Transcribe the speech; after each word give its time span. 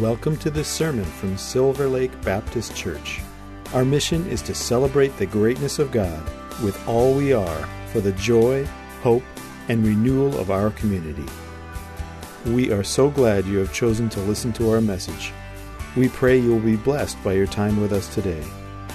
Welcome 0.00 0.36
to 0.38 0.50
this 0.50 0.66
sermon 0.66 1.04
from 1.04 1.38
Silver 1.38 1.86
Lake 1.86 2.20
Baptist 2.22 2.74
Church. 2.74 3.20
Our 3.72 3.84
mission 3.84 4.26
is 4.26 4.42
to 4.42 4.52
celebrate 4.52 5.16
the 5.16 5.26
greatness 5.26 5.78
of 5.78 5.92
God 5.92 6.20
with 6.64 6.76
all 6.88 7.14
we 7.14 7.32
are 7.32 7.68
for 7.92 8.00
the 8.00 8.10
joy, 8.12 8.64
hope, 9.02 9.22
and 9.68 9.86
renewal 9.86 10.36
of 10.40 10.50
our 10.50 10.70
community. 10.70 11.24
We 12.44 12.72
are 12.72 12.82
so 12.82 13.08
glad 13.08 13.46
you 13.46 13.58
have 13.58 13.72
chosen 13.72 14.08
to 14.08 14.20
listen 14.22 14.52
to 14.54 14.72
our 14.72 14.80
message. 14.80 15.32
We 15.96 16.08
pray 16.08 16.38
you 16.38 16.50
will 16.50 16.58
be 16.58 16.74
blessed 16.74 17.22
by 17.22 17.34
your 17.34 17.46
time 17.46 17.80
with 17.80 17.92
us 17.92 18.12
today. 18.12 18.42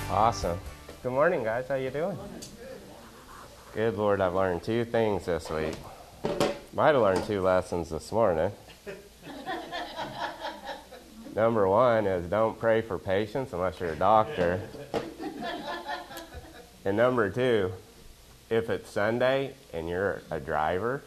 Awesome. 0.09 0.59
Good 1.01 1.13
morning, 1.13 1.45
guys. 1.45 1.69
How 1.69 1.75
you 1.75 1.91
doing? 1.91 2.17
Good 3.73 3.95
Lord, 3.95 4.19
I've 4.19 4.35
learned 4.35 4.63
two 4.63 4.83
things 4.83 5.27
this 5.27 5.49
week. 5.49 5.75
Might 6.73 6.91
have 6.91 7.01
learned 7.01 7.23
two 7.23 7.41
lessons 7.41 7.89
this 7.89 8.11
morning. 8.11 8.51
Number 11.39 11.69
one 11.69 12.05
is 12.05 12.25
don't 12.25 12.59
pray 12.59 12.81
for 12.81 12.99
patients 12.99 13.53
unless 13.53 13.79
you're 13.79 13.93
a 13.93 13.95
doctor. 13.95 14.59
And 16.83 16.97
number 16.97 17.29
two, 17.29 17.71
if 18.49 18.69
it's 18.69 18.89
Sunday 18.89 19.53
and 19.71 19.87
you're 19.87 20.21
a 20.31 20.41
driver, 20.41 21.01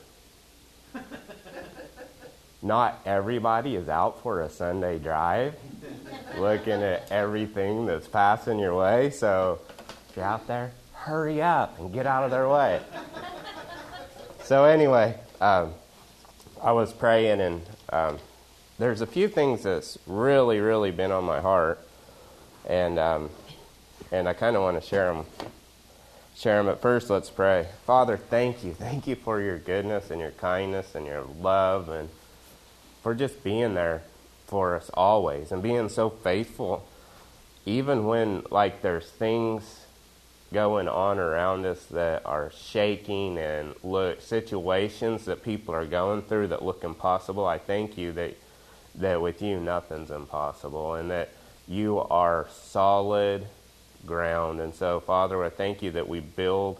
not 2.62 3.02
everybody 3.05 3.77
is 3.77 3.91
out 3.91 4.22
for 4.22 4.41
a 4.41 4.48
Sunday 4.48 4.98
drive 4.98 5.55
looking 6.38 6.83
at 6.83 7.12
everything 7.12 7.84
that's 7.84 8.08
passing 8.08 8.58
your 8.58 8.74
way. 8.74 9.10
So 9.10 9.60
if 10.08 10.16
you're 10.16 10.24
out 10.24 10.46
there, 10.46 10.72
hurry 10.94 11.42
up 11.42 11.78
and 11.78 11.92
get 11.92 12.06
out 12.06 12.24
of 12.24 12.30
their 12.30 12.48
way. 12.48 12.80
So, 14.44 14.64
anyway, 14.64 15.20
um, 15.42 15.74
I 16.62 16.72
was 16.72 16.91
praying, 16.91 17.42
and 17.42 17.62
um, 17.91 18.19
there's 18.82 19.00
a 19.00 19.06
few 19.06 19.28
things 19.28 19.62
that's 19.62 19.96
really, 20.09 20.59
really 20.59 20.91
been 20.91 21.12
on 21.12 21.22
my 21.22 21.41
heart, 21.41 21.78
and 22.68 22.98
um, 22.98 23.30
and 24.11 24.28
I 24.28 24.33
kind 24.33 24.56
of 24.56 24.62
want 24.62 24.83
to 24.83 24.84
share 24.84 25.14
them. 25.14 25.25
Share 26.34 26.56
them. 26.56 26.66
But 26.66 26.83
first, 26.83 27.08
let's 27.08 27.30
pray. 27.30 27.69
Father, 27.86 28.16
thank 28.16 28.64
you, 28.64 28.75
thank 28.75 29.06
you 29.06 29.14
for 29.14 29.41
your 29.41 29.56
goodness 29.56 30.10
and 30.10 30.20
your 30.20 30.33
kindness 30.33 30.97
and 30.97 31.06
your 31.06 31.25
love, 31.41 31.91
and 31.91 32.08
for 33.05 33.14
just 33.14 33.44
being 33.44 33.75
there 33.75 34.03
for 34.48 34.75
us 34.75 34.91
always 34.94 35.53
and 35.53 35.62
being 35.62 35.88
so 35.88 36.10
faithful, 36.10 36.84
even 37.64 38.05
when 38.05 38.42
like 38.50 38.83
there's 38.83 39.08
things 39.08 39.86
going 40.53 40.88
on 40.88 41.20
around 41.20 41.64
us 41.64 41.84
that 41.84 42.27
are 42.27 42.50
shaking 42.50 43.38
and 43.38 43.77
look 43.84 44.20
situations 44.20 45.25
that 45.27 45.44
people 45.44 45.72
are 45.72 45.86
going 45.86 46.20
through 46.22 46.48
that 46.48 46.64
look 46.64 46.83
impossible. 46.83 47.47
I 47.47 47.58
thank 47.58 47.97
you 47.97 48.10
that 48.12 48.36
that 48.96 49.20
with 49.20 49.40
you 49.42 49.58
nothing's 49.58 50.10
impossible 50.10 50.94
and 50.94 51.10
that 51.10 51.30
you 51.68 51.98
are 51.98 52.46
solid 52.50 53.46
ground. 54.06 54.60
And 54.60 54.74
so, 54.74 55.00
Father, 55.00 55.42
I 55.44 55.48
thank 55.48 55.82
you 55.82 55.92
that 55.92 56.08
we 56.08 56.20
build 56.20 56.78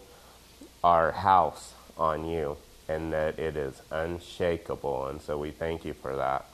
our 0.83 1.11
house 1.11 1.73
on 1.97 2.27
you 2.27 2.57
and 2.87 3.13
that 3.13 3.39
it 3.39 3.55
is 3.55 3.81
unshakable. 3.91 5.07
And 5.07 5.21
so 5.21 5.37
we 5.37 5.51
thank 5.51 5.85
you 5.85 5.93
for 5.93 6.15
that. 6.15 6.45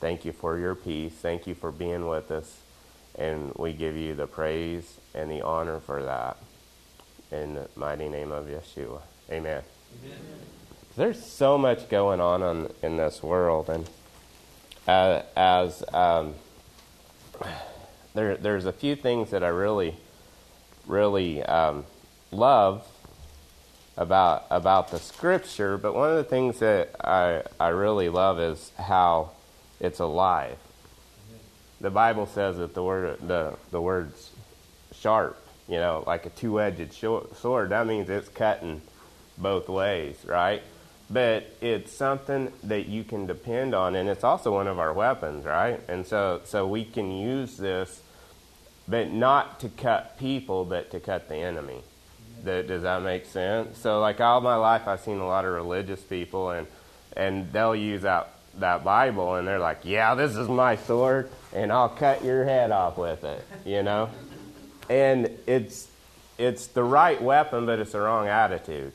Thank 0.00 0.24
you 0.24 0.32
for 0.32 0.58
your 0.58 0.74
peace. 0.74 1.12
Thank 1.12 1.46
you 1.46 1.54
for 1.54 1.72
being 1.72 2.06
with 2.08 2.30
us. 2.30 2.60
And 3.16 3.52
we 3.56 3.72
give 3.72 3.96
you 3.96 4.14
the 4.14 4.28
praise 4.28 4.98
and 5.14 5.30
the 5.30 5.42
honor 5.42 5.80
for 5.80 6.02
that. 6.04 6.36
In 7.32 7.54
the 7.54 7.68
mighty 7.74 8.08
name 8.08 8.30
of 8.30 8.46
Yeshua. 8.46 9.00
Amen. 9.30 9.62
Amen. 10.04 10.18
There's 10.96 11.22
so 11.22 11.58
much 11.58 11.88
going 11.88 12.20
on, 12.20 12.42
on 12.42 12.72
in 12.82 12.96
this 12.96 13.22
world. 13.22 13.68
And 13.68 13.88
uh, 14.88 15.22
as 15.36 15.84
um, 15.92 16.34
there, 18.14 18.36
there's 18.36 18.64
a 18.64 18.72
few 18.72 18.96
things 18.96 19.30
that 19.30 19.44
I 19.44 19.48
really, 19.48 19.94
really 20.86 21.42
um, 21.42 21.84
love 22.32 22.86
about 23.98 24.46
about 24.50 24.90
the 24.90 24.98
scripture, 24.98 25.76
but 25.76 25.94
one 25.94 26.10
of 26.10 26.16
the 26.16 26.24
things 26.24 26.60
that 26.60 26.94
I 27.04 27.42
I 27.60 27.68
really 27.68 28.08
love 28.08 28.40
is 28.40 28.72
how 28.78 29.32
it's 29.78 29.98
alive. 29.98 30.56
The 31.80 31.90
Bible 31.90 32.26
says 32.26 32.56
that 32.56 32.74
the 32.74 32.82
word 32.82 33.18
the 33.26 33.56
the 33.70 33.80
word's 33.80 34.30
sharp, 34.94 35.36
you 35.68 35.76
know, 35.76 36.02
like 36.06 36.24
a 36.26 36.30
two-edged 36.30 36.94
sword. 36.94 37.70
That 37.70 37.86
means 37.86 38.08
it's 38.08 38.28
cutting 38.28 38.80
both 39.36 39.68
ways, 39.68 40.16
right? 40.24 40.62
But 41.10 41.50
it's 41.62 41.92
something 41.92 42.52
that 42.64 42.86
you 42.86 43.02
can 43.02 43.26
depend 43.26 43.74
on, 43.74 43.94
and 43.94 44.08
it's 44.08 44.24
also 44.24 44.52
one 44.52 44.66
of 44.66 44.78
our 44.78 44.92
weapons, 44.92 45.46
right? 45.46 45.80
And 45.88 46.06
so 46.06 46.42
so 46.44 46.66
we 46.66 46.84
can 46.84 47.10
use 47.10 47.56
this, 47.56 48.02
but 48.86 49.10
not 49.10 49.60
to 49.60 49.68
cut 49.70 50.18
people, 50.18 50.64
but 50.64 50.90
to 50.90 51.00
cut 51.00 51.28
the 51.28 51.36
enemy. 51.36 51.82
Does 52.44 52.82
that 52.82 53.02
make 53.02 53.26
sense? 53.26 53.78
So, 53.78 54.00
like 54.00 54.20
all 54.20 54.40
my 54.40 54.54
life, 54.56 54.86
I've 54.86 55.00
seen 55.00 55.18
a 55.18 55.26
lot 55.26 55.44
of 55.44 55.52
religious 55.52 56.00
people, 56.00 56.50
and 56.50 56.66
and 57.16 57.52
they'll 57.52 57.74
use 57.74 58.02
that 58.02 58.28
that 58.58 58.84
Bible, 58.84 59.34
and 59.34 59.46
they're 59.46 59.58
like, 59.58 59.80
"Yeah, 59.84 60.14
this 60.14 60.36
is 60.36 60.48
my 60.48 60.76
sword, 60.76 61.30
and 61.52 61.72
I'll 61.72 61.88
cut 61.88 62.24
your 62.24 62.44
head 62.44 62.70
off 62.70 62.96
with 62.96 63.24
it," 63.24 63.44
you 63.64 63.82
know. 63.82 64.10
And 64.88 65.30
it's 65.46 65.88
it's 66.38 66.68
the 66.68 66.84
right 66.84 67.20
weapon, 67.20 67.66
but 67.66 67.78
it's 67.80 67.92
the 67.92 68.00
wrong 68.00 68.28
attitude. 68.28 68.92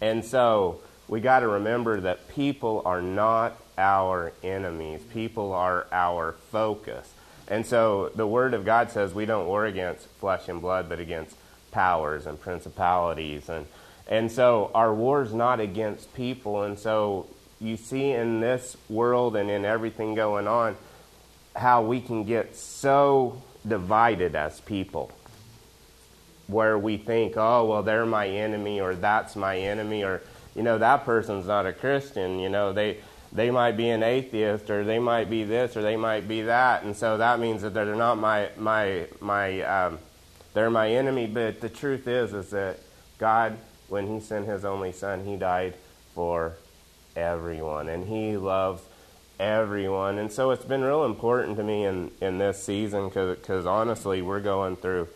And 0.00 0.24
so 0.24 0.80
we 1.08 1.20
got 1.20 1.40
to 1.40 1.48
remember 1.48 2.00
that 2.00 2.28
people 2.28 2.82
are 2.84 3.02
not 3.02 3.56
our 3.78 4.32
enemies. 4.42 5.02
People 5.12 5.52
are 5.52 5.86
our 5.92 6.32
focus. 6.50 7.12
And 7.48 7.64
so 7.64 8.10
the 8.14 8.26
Word 8.26 8.54
of 8.54 8.64
God 8.64 8.90
says 8.90 9.14
we 9.14 9.26
don't 9.26 9.46
war 9.46 9.66
against 9.66 10.06
flesh 10.06 10.48
and 10.48 10.60
blood, 10.60 10.88
but 10.88 10.98
against 10.98 11.36
powers 11.76 12.26
and 12.26 12.40
principalities 12.40 13.50
and 13.50 13.66
and 14.08 14.32
so 14.32 14.70
our 14.74 14.94
war 14.94 15.20
is 15.20 15.34
not 15.34 15.60
against 15.60 16.14
people 16.14 16.62
and 16.62 16.78
so 16.78 17.26
you 17.60 17.76
see 17.76 18.12
in 18.12 18.40
this 18.40 18.78
world 18.88 19.36
and 19.36 19.50
in 19.50 19.66
everything 19.66 20.14
going 20.14 20.48
on 20.48 20.74
how 21.54 21.82
we 21.82 22.00
can 22.00 22.24
get 22.24 22.56
so 22.56 23.42
divided 23.68 24.34
as 24.34 24.58
people 24.62 25.12
where 26.46 26.78
we 26.78 26.96
think 26.96 27.36
oh 27.36 27.64
well 27.64 27.82
they're 27.82 28.06
my 28.06 28.28
enemy 28.28 28.80
or 28.80 28.94
that's 28.94 29.36
my 29.36 29.58
enemy 29.58 30.04
or 30.04 30.22
you 30.54 30.62
know 30.62 30.78
that 30.78 31.04
person's 31.04 31.46
not 31.46 31.66
a 31.66 31.72
christian 31.72 32.38
you 32.38 32.48
know 32.48 32.72
they 32.72 32.98
they 33.32 33.50
might 33.50 33.76
be 33.76 33.88
an 33.88 34.02
atheist 34.02 34.70
or 34.70 34.84
they 34.84 34.98
might 34.98 35.28
be 35.28 35.42
this 35.44 35.76
or 35.76 35.82
they 35.82 35.96
might 35.96 36.28
be 36.28 36.42
that 36.42 36.84
and 36.84 36.96
so 36.96 37.18
that 37.18 37.40
means 37.40 37.62
that 37.62 37.74
they're 37.74 37.94
not 37.94 38.16
my 38.16 38.48
my 38.56 39.06
my 39.20 39.60
um, 39.62 39.98
they're 40.56 40.70
my 40.70 40.90
enemy, 40.90 41.26
but 41.26 41.60
the 41.60 41.68
truth 41.68 42.08
is 42.08 42.32
is 42.32 42.48
that 42.48 42.78
God, 43.18 43.58
when 43.90 44.06
He 44.06 44.20
sent 44.20 44.46
His 44.46 44.64
only 44.64 44.90
Son, 44.90 45.22
He 45.22 45.36
died 45.36 45.74
for 46.14 46.54
everyone, 47.14 47.90
and 47.90 48.08
He 48.08 48.38
loves 48.38 48.82
everyone. 49.38 50.16
And 50.16 50.32
so 50.32 50.52
it's 50.52 50.64
been 50.64 50.80
real 50.80 51.04
important 51.04 51.58
to 51.58 51.62
me 51.62 51.84
in, 51.84 52.10
in 52.22 52.38
this 52.38 52.64
season 52.64 53.10
because 53.10 53.66
honestly, 53.66 54.22
we're 54.22 54.40
going 54.40 54.76
through 54.76 55.08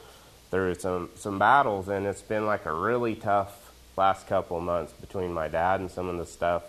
through 0.51 0.75
some 0.77 1.11
some 1.15 1.39
battles, 1.39 1.89
and 1.89 2.07
it's 2.07 2.23
been 2.23 2.47
like 2.47 2.67
a 2.67 2.73
really 2.73 3.15
tough 3.15 3.73
last 3.97 4.27
couple 4.27 4.57
of 4.57 4.63
months 4.63 4.93
between 4.93 5.33
my 5.33 5.49
dad 5.49 5.81
and 5.81 5.91
some 5.91 6.09
of 6.09 6.17
the 6.17 6.27
stuff 6.27 6.63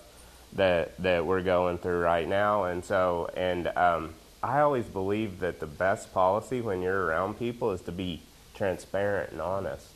that 0.54 0.98
that 1.02 1.26
we're 1.26 1.42
going 1.42 1.78
through 1.78 2.00
right 2.00 2.28
now. 2.28 2.66
And 2.66 2.84
so, 2.84 3.30
and 3.36 3.68
um, 3.76 4.14
I 4.44 4.60
always 4.60 4.86
believe 4.86 5.40
that 5.40 5.60
the 5.60 5.68
best 5.68 6.14
policy 6.14 6.62
when 6.62 6.82
you're 6.82 7.06
around 7.06 7.38
people 7.38 7.72
is 7.72 7.82
to 7.82 7.92
be 7.92 8.22
transparent 8.56 9.32
and 9.32 9.42
honest 9.42 9.88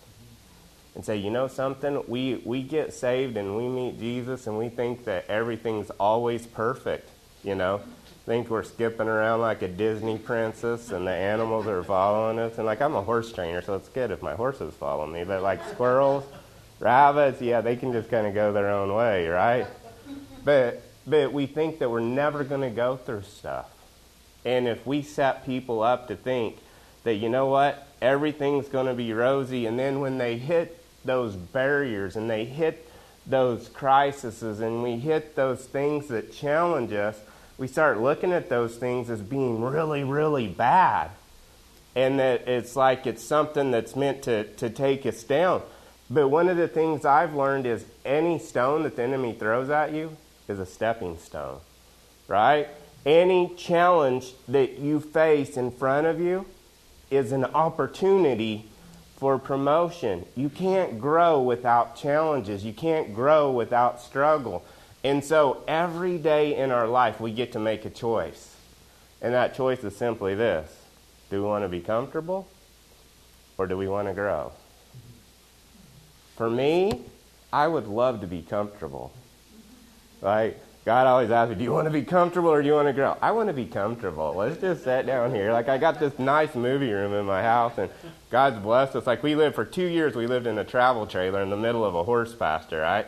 and 0.96 1.04
say, 1.04 1.18
you 1.18 1.30
know 1.30 1.48
something, 1.48 2.04
we, 2.08 2.42
we 2.46 2.64
get 2.64 2.94
saved 2.94 3.36
and 3.36 3.58
we 3.58 3.68
meet 3.68 4.00
Jesus 4.00 4.48
and 4.48 4.58
we 4.58 4.70
think 4.70 5.04
that 5.06 5.30
everything's 5.30 5.90
always 5.92 6.48
perfect, 6.48 7.10
you 7.44 7.54
know. 7.54 7.82
Think 8.26 8.50
we're 8.50 8.64
skipping 8.64 9.08
around 9.08 9.42
like 9.42 9.62
a 9.62 9.68
Disney 9.68 10.18
princess 10.18 10.92
and 10.92 11.06
the 11.06 11.12
animals 11.12 11.68
are 11.68 11.84
following 11.84 12.40
us. 12.40 12.58
And 12.58 12.66
like 12.66 12.82
I'm 12.82 12.96
a 12.96 13.02
horse 13.02 13.32
trainer, 13.32 13.62
so 13.62 13.76
it's 13.76 13.90
good 13.90 14.10
if 14.10 14.24
my 14.24 14.34
horses 14.34 14.74
follow 14.74 15.06
me. 15.06 15.24
But 15.24 15.44
like 15.44 15.64
squirrels, 15.70 16.24
rabbits, 16.80 17.40
yeah, 17.40 17.62
they 17.62 17.76
can 17.76 17.92
just 17.92 18.10
kind 18.10 18.26
of 18.26 18.34
go 18.34 18.52
their 18.52 18.72
own 18.72 18.96
way, 18.96 19.28
right? 19.28 19.68
But 20.44 20.82
but 21.08 21.32
we 21.32 21.46
think 21.46 21.80
that 21.80 21.90
we're 21.90 22.00
never 22.00 22.44
going 22.44 22.62
to 22.62 22.70
go 22.70 22.98
through 22.98 23.24
stuff. 23.24 23.70
And 24.44 24.68
if 24.68 24.86
we 24.88 25.04
set 25.04 25.46
people 25.46 25.84
up 25.84 26.08
to 26.08 26.16
think 26.16 26.58
that 27.04 27.16
you 27.16 27.30
know 27.30 27.46
what, 27.46 27.88
everything's 28.02 28.68
going 28.68 28.88
to 28.88 28.94
be 28.94 29.14
rosy. 29.14 29.68
And 29.68 29.78
then 29.78 30.00
when 30.00 30.18
they 30.18 30.38
hit 30.38 30.84
those 31.04 31.36
barriers 31.36 32.16
and 32.16 32.28
they 32.28 32.46
hit 32.46 32.90
those 33.28 33.70
crises 33.70 34.60
and 34.60 34.82
we 34.82 34.98
hit 34.98 35.36
those 35.36 35.66
things 35.66 36.08
that 36.08 36.34
challenge 36.34 36.92
us, 36.92 37.20
we 37.58 37.68
start 37.68 38.00
looking 38.00 38.32
at 38.32 38.50
those 38.50 38.76
things 38.76 39.10
as 39.10 39.22
being 39.22 39.64
really, 39.64 40.04
really 40.04 40.48
bad. 40.48 41.12
And 41.96 42.20
that 42.20 42.48
it's 42.48 42.76
like 42.76 43.08
it's 43.08 43.24
something 43.24 43.72
that's 43.72 43.96
meant 43.96 44.24
to, 44.24 44.44
to 44.56 44.70
take 44.70 45.06
us 45.06 45.24
down. 45.24 45.62
But 46.10 46.28
one 46.28 46.50
of 46.50 46.58
the 46.58 46.68
things 46.68 47.06
I've 47.06 47.34
learned 47.34 47.66
is 47.66 47.86
any 48.04 48.38
stone 48.38 48.84
that 48.84 48.96
the 48.98 49.04
enemy 49.04 49.34
throws 49.34 49.70
at 49.70 49.94
you 49.94 50.16
is 50.48 50.60
a 50.60 50.66
stepping 50.66 51.18
stone, 51.18 51.60
right? 52.28 52.68
Any 53.06 53.54
challenge 53.56 54.34
that 54.48 54.78
you 54.78 55.00
face 55.00 55.58
in 55.58 55.72
front 55.72 56.06
of 56.06 56.20
you 56.20 56.46
is 57.10 57.32
an 57.32 57.46
opportunity 57.46 58.66
for 59.16 59.40
promotion. 59.40 60.26
You 60.36 60.50
can't 60.50 61.00
grow 61.00 61.42
without 61.42 61.96
challenges, 61.96 62.66
you 62.66 62.74
can't 62.74 63.16
grow 63.16 63.52
without 63.52 64.02
struggle. 64.02 64.66
And 65.06 65.24
so 65.24 65.62
every 65.68 66.18
day 66.18 66.56
in 66.56 66.72
our 66.72 66.88
life, 66.88 67.20
we 67.20 67.32
get 67.32 67.52
to 67.52 67.60
make 67.60 67.86
a 67.86 67.92
choice. 67.92 68.56
And 69.22 69.36
that 69.36 69.54
choice 69.54 69.84
is 69.84 69.96
simply 69.96 70.34
this 70.34 70.68
Do 71.30 71.44
we 71.44 71.48
want 71.48 71.64
to 71.64 71.70
be 71.70 71.80
comfortable 71.80 72.48
or 73.60 73.68
do 73.68 73.78
we 73.78 73.88
want 73.88 74.08
to 74.08 74.16
grow? 74.16 74.52
For 76.36 76.50
me, 76.50 77.04
I 77.54 77.68
would 77.68 77.86
love 77.86 78.22
to 78.22 78.28
be 78.28 78.42
comfortable. 78.42 79.14
Right? 80.22 80.58
God 80.86 81.06
always 81.06 81.30
asks 81.30 81.52
me, 81.52 81.56
Do 81.58 81.64
you 81.64 81.72
want 81.72 81.86
to 81.86 81.92
be 81.92 82.02
comfortable 82.02 82.50
or 82.50 82.64
do 82.64 82.68
you 82.68 82.74
want 82.74 82.88
to 82.88 82.94
grow? 82.94 83.16
I 83.22 83.30
want 83.30 83.50
to 83.50 83.54
be 83.54 83.68
comfortable. 83.68 84.34
Let's 84.36 84.60
just 84.60 84.86
sit 84.86 85.06
down 85.06 85.36
here. 85.36 85.54
Like, 85.54 85.70
I 85.70 85.78
got 85.78 86.00
this 86.00 86.18
nice 86.18 86.56
movie 86.56 86.92
room 86.92 87.14
in 87.14 87.28
my 87.28 87.44
house, 87.44 87.78
and 87.78 87.92
God's 88.32 88.58
blessed 88.58 88.96
us. 88.96 89.06
Like, 89.06 89.22
we 89.22 89.36
lived 89.36 89.54
for 89.54 89.66
two 89.66 89.86
years, 89.86 90.16
we 90.16 90.26
lived 90.26 90.48
in 90.48 90.58
a 90.58 90.66
travel 90.66 91.06
trailer 91.06 91.44
in 91.44 91.52
the 91.52 91.58
middle 91.58 91.86
of 91.86 91.94
a 91.94 92.04
horse 92.04 92.34
pasture, 92.34 92.82
right? 92.82 93.06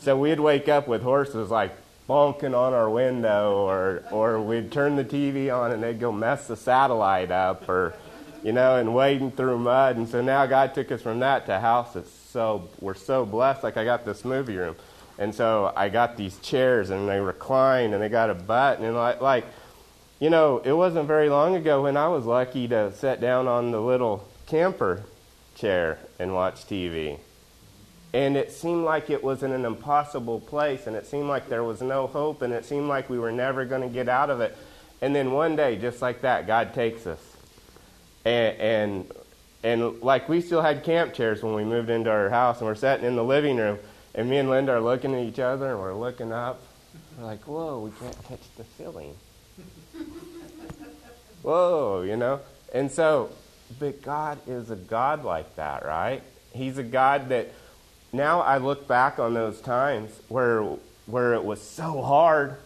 So 0.00 0.16
we'd 0.16 0.40
wake 0.40 0.68
up 0.68 0.88
with 0.88 1.02
horses 1.02 1.50
like 1.50 1.76
bonking 2.08 2.56
on 2.56 2.72
our 2.72 2.88
window, 2.88 3.66
or 3.66 4.02
or 4.10 4.40
we'd 4.40 4.72
turn 4.72 4.96
the 4.96 5.04
TV 5.04 5.54
on 5.54 5.72
and 5.72 5.82
they'd 5.82 6.00
go 6.00 6.10
mess 6.10 6.46
the 6.46 6.56
satellite 6.56 7.30
up, 7.30 7.68
or 7.68 7.94
you 8.42 8.52
know, 8.52 8.76
and 8.76 8.94
wading 8.94 9.32
through 9.32 9.58
mud. 9.58 9.96
And 9.96 10.08
so 10.08 10.22
now 10.22 10.46
God 10.46 10.74
took 10.74 10.90
us 10.90 11.02
from 11.02 11.20
that 11.20 11.46
to 11.46 11.56
a 11.56 11.60
house 11.60 11.94
that's 11.94 12.10
so 12.10 12.68
we're 12.80 12.94
so 12.94 13.26
blessed. 13.26 13.62
Like 13.62 13.76
I 13.76 13.84
got 13.84 14.04
this 14.04 14.24
movie 14.24 14.56
room, 14.56 14.76
and 15.18 15.34
so 15.34 15.72
I 15.76 15.88
got 15.88 16.16
these 16.16 16.38
chairs 16.38 16.90
and 16.90 17.08
they 17.08 17.20
recline 17.20 17.92
and 17.92 18.02
they 18.02 18.08
got 18.08 18.30
a 18.30 18.34
button 18.34 18.84
and 18.84 18.96
like 18.96 19.20
like. 19.20 19.44
You 20.20 20.30
know, 20.30 20.58
it 20.64 20.72
wasn't 20.72 21.06
very 21.06 21.30
long 21.30 21.54
ago 21.54 21.84
when 21.84 21.96
I 21.96 22.08
was 22.08 22.24
lucky 22.24 22.66
to 22.66 22.92
sit 22.92 23.20
down 23.20 23.46
on 23.46 23.70
the 23.70 23.80
little 23.80 24.26
camper 24.48 25.04
chair 25.54 26.00
and 26.18 26.34
watch 26.34 26.66
TV. 26.66 27.20
And 28.14 28.36
it 28.36 28.52
seemed 28.52 28.84
like 28.84 29.10
it 29.10 29.22
was 29.22 29.42
in 29.42 29.52
an 29.52 29.64
impossible 29.64 30.40
place, 30.40 30.86
and 30.86 30.96
it 30.96 31.06
seemed 31.06 31.28
like 31.28 31.48
there 31.48 31.64
was 31.64 31.82
no 31.82 32.06
hope, 32.06 32.40
and 32.40 32.52
it 32.54 32.64
seemed 32.64 32.88
like 32.88 33.10
we 33.10 33.18
were 33.18 33.32
never 33.32 33.66
going 33.66 33.82
to 33.82 33.88
get 33.88 34.08
out 34.08 34.30
of 34.30 34.40
it. 34.40 34.56
And 35.02 35.14
then 35.14 35.32
one 35.32 35.56
day, 35.56 35.76
just 35.76 36.00
like 36.00 36.22
that, 36.22 36.46
God 36.46 36.72
takes 36.72 37.06
us. 37.06 37.20
And, 38.24 38.56
and, 38.58 39.12
and 39.62 40.02
like 40.02 40.28
we 40.28 40.40
still 40.40 40.62
had 40.62 40.84
camp 40.84 41.12
chairs 41.12 41.42
when 41.42 41.54
we 41.54 41.64
moved 41.64 41.90
into 41.90 42.10
our 42.10 42.30
house, 42.30 42.58
and 42.58 42.66
we're 42.66 42.74
sitting 42.74 43.04
in 43.04 43.14
the 43.14 43.24
living 43.24 43.58
room, 43.58 43.78
and 44.14 44.30
me 44.30 44.38
and 44.38 44.48
Linda 44.48 44.72
are 44.72 44.80
looking 44.80 45.14
at 45.14 45.20
each 45.20 45.38
other, 45.38 45.72
and 45.72 45.78
we're 45.78 45.94
looking 45.94 46.32
up. 46.32 46.62
We're 47.18 47.26
like, 47.26 47.46
whoa, 47.46 47.80
we 47.80 47.90
can't 48.00 48.24
touch 48.26 48.40
the 48.56 48.64
ceiling. 48.76 49.14
whoa, 51.42 52.02
you 52.02 52.16
know? 52.16 52.40
And 52.72 52.90
so, 52.90 53.30
but 53.78 54.00
God 54.02 54.38
is 54.46 54.70
a 54.70 54.76
God 54.76 55.24
like 55.24 55.56
that, 55.56 55.84
right? 55.84 56.22
He's 56.52 56.78
a 56.78 56.82
God 56.82 57.28
that 57.28 57.52
now 58.12 58.40
I 58.40 58.58
look 58.58 58.88
back 58.88 59.18
on 59.18 59.34
those 59.34 59.60
times 59.60 60.10
where 60.28 60.62
where 61.08 61.34
it 61.34 61.44
was 61.44 61.60
so 61.60 62.02
hard 62.02 62.56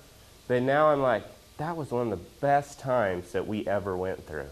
that 0.48 0.60
now 0.60 0.88
I'm 0.88 1.00
like, 1.00 1.24
that 1.58 1.76
was 1.76 1.92
one 1.92 2.10
of 2.12 2.18
the 2.18 2.24
best 2.40 2.80
times 2.80 3.32
that 3.32 3.46
we 3.46 3.66
ever 3.66 3.96
went 3.96 4.26
through. 4.26 4.48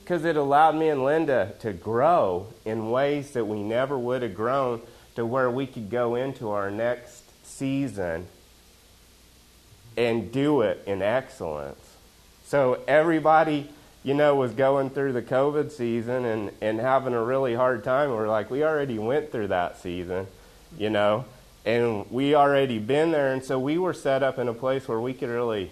Because 0.00 0.24
it 0.24 0.36
allowed 0.36 0.74
me 0.74 0.88
and 0.88 1.04
Linda 1.04 1.54
to 1.60 1.72
grow 1.72 2.48
in 2.64 2.90
ways 2.90 3.30
that 3.30 3.46
we 3.46 3.62
never 3.62 3.96
would 3.96 4.22
have 4.22 4.34
grown 4.34 4.82
to 5.14 5.24
where 5.24 5.48
we 5.48 5.66
could 5.66 5.88
go 5.88 6.16
into 6.16 6.50
our 6.50 6.70
next 6.70 7.22
season 7.46 8.26
and 9.96 10.32
do 10.32 10.62
it 10.62 10.82
in 10.86 11.00
excellence. 11.00 11.96
So 12.44 12.80
everybody 12.88 13.70
you 14.04 14.12
know, 14.12 14.36
was 14.36 14.52
going 14.52 14.90
through 14.90 15.14
the 15.14 15.22
COVID 15.22 15.72
season 15.72 16.26
and, 16.26 16.50
and 16.60 16.78
having 16.78 17.14
a 17.14 17.24
really 17.24 17.54
hard 17.54 17.82
time. 17.82 18.10
We're 18.10 18.28
like, 18.28 18.50
we 18.50 18.62
already 18.62 18.98
went 18.98 19.32
through 19.32 19.48
that 19.48 19.78
season, 19.78 20.26
you 20.78 20.90
know, 20.90 21.24
and 21.64 22.08
we 22.10 22.34
already 22.34 22.78
been 22.78 23.12
there. 23.12 23.32
And 23.32 23.42
so 23.42 23.58
we 23.58 23.78
were 23.78 23.94
set 23.94 24.22
up 24.22 24.38
in 24.38 24.46
a 24.46 24.52
place 24.52 24.86
where 24.86 25.00
we 25.00 25.14
could 25.14 25.30
really, 25.30 25.70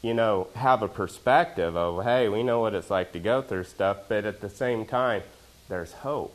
you 0.00 0.14
know, 0.14 0.48
have 0.54 0.82
a 0.82 0.88
perspective 0.88 1.76
of, 1.76 2.02
hey, 2.02 2.30
we 2.30 2.42
know 2.42 2.60
what 2.60 2.74
it's 2.74 2.88
like 2.88 3.12
to 3.12 3.20
go 3.20 3.42
through 3.42 3.64
stuff, 3.64 3.98
but 4.08 4.24
at 4.24 4.40
the 4.40 4.48
same 4.48 4.86
time, 4.86 5.22
there's 5.68 5.92
hope. 5.92 6.34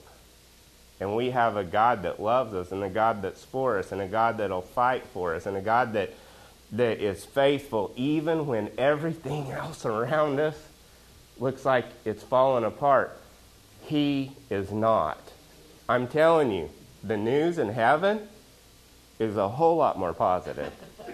And 1.00 1.16
we 1.16 1.32
have 1.32 1.58
a 1.58 1.64
God 1.64 2.04
that 2.04 2.22
loves 2.22 2.54
us, 2.54 2.72
and 2.72 2.84
a 2.84 2.90
God 2.90 3.24
that's 3.24 3.44
for 3.44 3.80
us, 3.80 3.92
and 3.92 4.00
a 4.00 4.08
God 4.08 4.38
that'll 4.38 4.62
fight 4.62 5.04
for 5.08 5.34
us, 5.34 5.48
and 5.48 5.58
a 5.58 5.62
God 5.62 5.94
that, 5.94 6.14
that 6.72 7.00
is 7.00 7.26
faithful 7.26 7.92
even 7.96 8.46
when 8.46 8.70
everything 8.78 9.52
else 9.52 9.86
around 9.88 10.40
us 10.40 10.56
looks 11.40 11.66
like 11.66 11.86
it's 12.06 12.24
falling 12.24 12.64
apart. 12.64 13.18
He 13.82 14.32
is 14.50 14.72
not. 14.72 15.20
I'm 15.88 16.08
telling 16.08 16.52
you, 16.52 16.70
the 17.04 17.18
news 17.18 17.58
in 17.58 17.70
heaven 17.70 18.28
is 19.20 19.38
a 19.38 19.48
whole 19.48 19.78
lot 19.78 20.00
more 20.00 20.14
positive. 20.14 20.74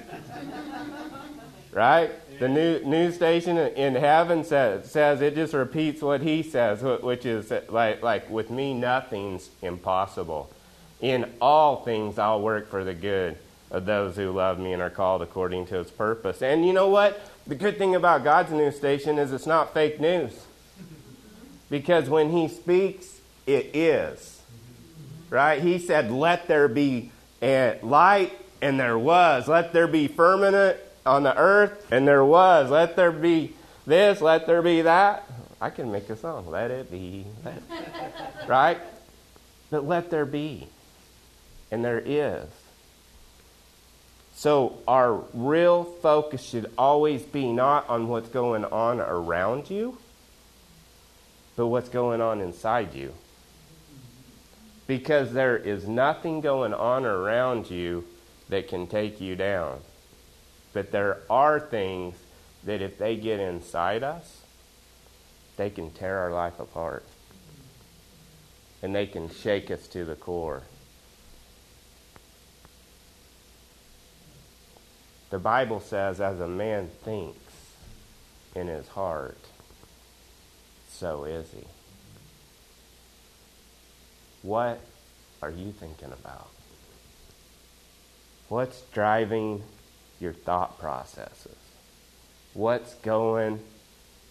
right? 1.72 2.12
The 2.40 2.48
new, 2.48 2.80
news 2.84 3.16
station 3.16 3.58
in 3.58 3.96
heaven 3.96 4.44
says, 4.44 4.90
says 4.90 5.22
it 5.22 5.36
just 5.36 5.54
repeats 5.54 6.02
what 6.02 6.22
he 6.22 6.44
says, 6.44 6.82
which 6.82 7.26
is 7.26 7.52
like, 7.70 8.02
like, 8.02 8.30
with 8.30 8.50
me, 8.50 8.74
nothing's 8.74 9.50
impossible. 9.62 10.50
In 11.02 11.32
all 11.42 11.84
things, 11.84 12.18
I'll 12.18 12.42
work 12.42 12.70
for 12.70 12.84
the 12.84 12.94
good 12.94 13.38
of 13.72 13.86
those 13.86 14.16
who 14.16 14.32
love 14.32 14.60
me 14.60 14.74
and 14.74 14.82
are 14.82 14.90
called 14.90 15.22
according 15.22 15.66
to 15.68 15.76
his 15.76 15.90
purpose. 15.90 16.42
And 16.42 16.66
you 16.66 16.74
know 16.74 16.90
what? 16.90 17.22
The 17.48 17.56
good 17.56 17.78
thing 17.78 17.96
about 17.96 18.24
God's 18.24 18.52
news 18.52 18.76
station 18.76 19.18
is 19.18 19.32
it's 19.32 19.48
not 19.48 19.74
fake 19.74 20.00
news. 20.00 20.34
Because 21.70 22.10
when 22.10 22.30
He 22.30 22.50
speaks, 22.50 23.22
it 23.48 23.72
is. 23.74 24.42
Right? 25.30 25.62
He 25.62 25.80
said, 25.80 26.12
Let 26.12 26.48
there 26.48 26.68
be 26.68 27.12
light, 27.42 28.34
and 28.62 28.80
there 28.80 29.00
was. 29.00 29.48
Let 29.48 29.74
there 29.74 29.88
be 29.88 30.08
firmament 30.08 30.78
on 31.06 31.24
the 31.24 31.36
earth, 31.36 31.88
and 31.92 32.08
there 32.08 32.26
was. 32.26 32.70
Let 32.70 32.96
there 32.96 33.12
be 33.12 33.54
this, 33.88 34.22
let 34.22 34.46
there 34.46 34.62
be 34.62 34.84
that. 34.84 35.24
I 35.60 35.70
can 35.70 35.92
make 35.92 36.10
a 36.10 36.16
song. 36.16 36.50
Let 36.50 36.72
it 36.72 36.92
be. 36.92 37.26
Let 37.46 37.64
right? 38.48 38.78
But 39.70 39.86
let 39.86 40.12
there 40.12 40.26
be. 40.26 40.68
And 41.72 41.86
there 41.86 42.02
is. 42.04 42.46
So, 44.42 44.80
our 44.88 45.22
real 45.36 45.84
focus 45.84 46.42
should 46.42 46.72
always 46.76 47.22
be 47.22 47.54
not 47.54 47.88
on 47.88 48.08
what's 48.08 48.30
going 48.30 48.66
on 48.66 49.00
around 49.00 49.70
you, 49.70 50.00
but 51.56 51.68
what's 51.68 51.90
going 51.90 52.22
on 52.22 52.42
inside 52.42 52.96
you. 52.96 53.14
Because 54.88 55.32
there 55.32 55.56
is 55.56 55.88
nothing 55.88 56.42
going 56.42 56.74
on 56.74 57.06
around 57.06 57.70
you 57.70 58.04
that 58.50 58.68
can 58.68 58.88
take 58.88 59.22
you 59.22 59.36
down. 59.36 59.80
But 60.74 60.92
there 60.92 61.20
are 61.30 61.60
things 61.60 62.16
that 62.64 62.82
if 62.82 62.98
they 62.98 63.18
get 63.18 63.40
inside 63.40 64.02
us, 64.02 64.42
they 65.56 65.70
can 65.70 65.92
tear 65.92 66.18
our 66.18 66.32
life 66.32 66.60
apart. 66.60 67.06
And 68.82 68.96
they 68.96 69.06
can 69.06 69.30
shake 69.30 69.70
us 69.70 69.86
to 69.90 70.04
the 70.04 70.16
core. 70.16 70.64
The 75.32 75.40
Bible 75.40 75.80
says, 75.80 76.20
as 76.20 76.42
a 76.42 76.48
man 76.48 76.90
thinks 77.04 77.54
in 78.54 78.68
his 78.68 78.88
heart, 78.90 79.38
so 80.90 81.24
is 81.24 81.50
he. 81.52 81.66
What 84.42 84.82
are 85.42 85.50
you 85.50 85.72
thinking 85.72 86.12
about? 86.12 86.50
What's 88.50 88.82
driving 88.94 89.64
your 90.20 90.34
thought 90.34 90.78
processes? 90.78 91.56
What's 92.54 92.96
going 92.96 93.62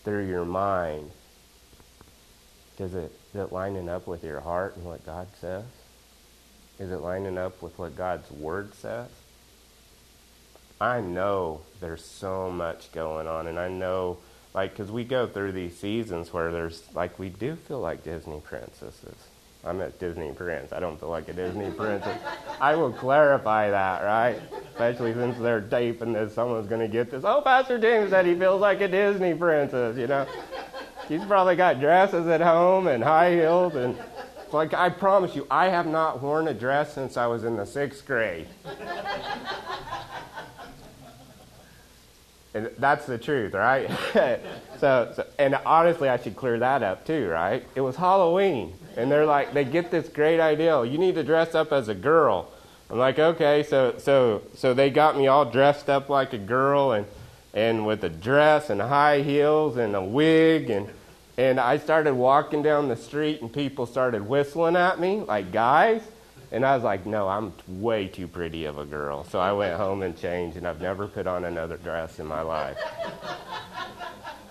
through 0.05 0.29
your 0.29 0.45
mind? 0.45 1.11
Does 2.77 2.95
it, 2.95 3.11
is 3.33 3.41
it 3.41 3.53
lining 3.53 3.89
up 3.89 4.07
with 4.07 4.23
your 4.23 4.41
heart 4.41 4.77
and 4.77 4.85
what 4.85 5.07
God 5.07 5.29
says? 5.41 5.65
Is 6.79 6.91
it 6.91 6.99
lining 6.99 7.39
up 7.39 7.63
with 7.63 7.79
what 7.79 7.97
God's 7.97 8.31
Word 8.31 8.75
says? 8.75 9.09
I 10.81 11.03
know 11.03 11.61
there's 11.81 12.03
so 12.03 12.51
much 12.51 12.91
going 12.93 13.27
on, 13.27 13.47
and 13.49 13.59
I 13.59 13.69
know, 13.69 14.17
like, 14.55 14.71
because 14.71 14.91
we 14.91 15.05
go 15.05 15.27
through 15.27 15.53
these 15.53 15.77
seasons 15.77 16.33
where 16.33 16.51
there's, 16.51 16.83
like, 16.95 17.19
we 17.19 17.29
do 17.29 17.55
feel 17.55 17.81
like 17.81 18.03
Disney 18.03 18.41
princesses. 18.41 19.17
I'm 19.63 19.83
a 19.83 19.91
Disney 19.91 20.33
prince. 20.33 20.73
I 20.73 20.81
don't 20.81 20.99
feel 20.99 21.11
like 21.11 21.29
a 21.29 21.35
Disney 21.35 21.71
princess. 21.77 22.19
I 22.59 22.77
will 22.77 22.93
clarify 22.93 23.69
that, 23.69 24.03
right? 24.03 24.41
Especially 24.71 25.13
since 25.13 25.37
they're 25.39 25.61
taping 25.61 26.15
this, 26.15 26.33
someone's 26.33 26.67
going 26.67 26.81
to 26.81 26.89
get 26.89 27.11
this. 27.11 27.25
Oh, 27.27 27.43
Pastor 27.43 27.79
James 27.79 28.09
said 28.09 28.25
he 28.25 28.35
feels 28.35 28.63
like 28.63 28.81
a 28.81 28.89
Disney 28.89 29.35
princess, 29.35 29.99
you 29.99 30.07
know? 30.07 30.27
He's 31.09 31.25
probably 31.25 31.57
got 31.57 31.79
dresses 31.79 32.27
at 32.27 32.41
home 32.41 32.87
and 32.87 33.05
high 33.05 33.35
heels 33.35 33.75
and 33.75 33.99
like 34.53 34.75
I 34.75 34.89
promise 34.89 35.37
you, 35.37 35.47
I 35.51 35.69
have 35.69 35.87
not 35.87 36.23
worn 36.23 36.49
a 36.49 36.55
dress 36.55 36.95
since 36.95 37.17
I 37.17 37.27
was 37.27 37.45
in 37.45 37.57
the 37.57 37.65
sixth 37.67 38.05
grade. 38.07 38.49
And 42.53 42.71
that's 42.79 43.07
the 43.07 43.17
truth, 43.17 43.55
right? 43.55 43.89
so, 44.79 45.13
so, 45.15 45.27
and 45.39 45.55
honestly, 45.65 46.09
I 46.09 46.17
should 46.17 46.35
clear 46.35 46.59
that 46.59 46.83
up 46.83 47.07
too, 47.07 47.29
right? 47.29 47.65
It 47.77 47.81
was 47.81 47.95
Halloween, 47.97 48.75
and 48.97 49.11
they're 49.11 49.27
like, 49.27 49.55
they 49.55 49.65
get 49.65 49.91
this 49.91 50.09
great 50.09 50.41
idea. 50.41 50.85
You 50.85 50.99
need 50.99 51.15
to 51.15 51.23
dress 51.23 51.55
up 51.55 51.73
as 51.73 51.89
a 51.89 51.95
girl. 51.95 52.51
I'm 52.91 52.99
like, 52.99 53.21
okay, 53.21 53.63
so 53.63 53.95
so 53.99 54.43
so 54.55 54.75
they 54.75 54.91
got 54.91 55.17
me 55.17 55.29
all 55.29 55.45
dressed 55.45 55.89
up 55.89 56.09
like 56.09 56.33
a 56.33 56.39
girl 56.39 56.91
and 56.93 57.07
and 57.55 57.87
with 57.87 58.03
a 58.03 58.09
dress 58.09 58.69
and 58.69 58.81
high 58.81 59.23
heels 59.23 59.77
and 59.77 59.95
a 59.95 60.03
wig 60.03 60.71
and 60.71 60.89
and 61.39 61.61
I 61.61 61.79
started 61.79 62.15
walking 62.15 62.63
down 62.63 62.89
the 62.89 62.97
street 62.97 63.43
and 63.43 63.53
people 63.53 63.87
started 63.87 64.27
whistling 64.27 64.77
at 64.77 64.99
me 64.99 65.21
like 65.21 65.53
guys 65.53 66.03
and 66.53 66.65
I 66.65 66.75
was 66.75 66.85
like, 66.85 67.07
no, 67.07 67.29
I'm 67.29 67.53
way 67.67 68.09
too 68.09 68.29
pretty 68.29 68.65
of 68.65 68.79
a 68.79 68.85
girl. 68.85 69.25
So 69.25 69.39
I 69.39 69.53
went 69.53 69.77
home 69.77 70.03
and 70.03 70.19
changed, 70.19 70.57
and 70.57 70.67
I've 70.67 70.81
never 70.81 71.07
put 71.07 71.27
on 71.27 71.45
another 71.45 71.77
dress 71.77 72.19
in 72.19 72.27
my 72.27 72.43
life. 72.43 72.79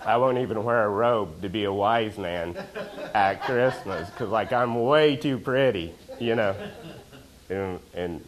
I 0.05 0.17
won't 0.17 0.37
even 0.37 0.63
wear 0.63 0.85
a 0.85 0.89
robe 0.89 1.41
to 1.41 1.49
be 1.49 1.65
a 1.65 1.73
wise 1.73 2.17
man 2.17 2.55
at 3.13 3.43
Christmas 3.43 4.09
because, 4.09 4.29
like, 4.29 4.53
I'm 4.53 4.83
way 4.83 5.15
too 5.15 5.37
pretty, 5.37 5.93
you 6.19 6.35
know. 6.35 6.55
And, 7.49 7.79
and 7.93 8.25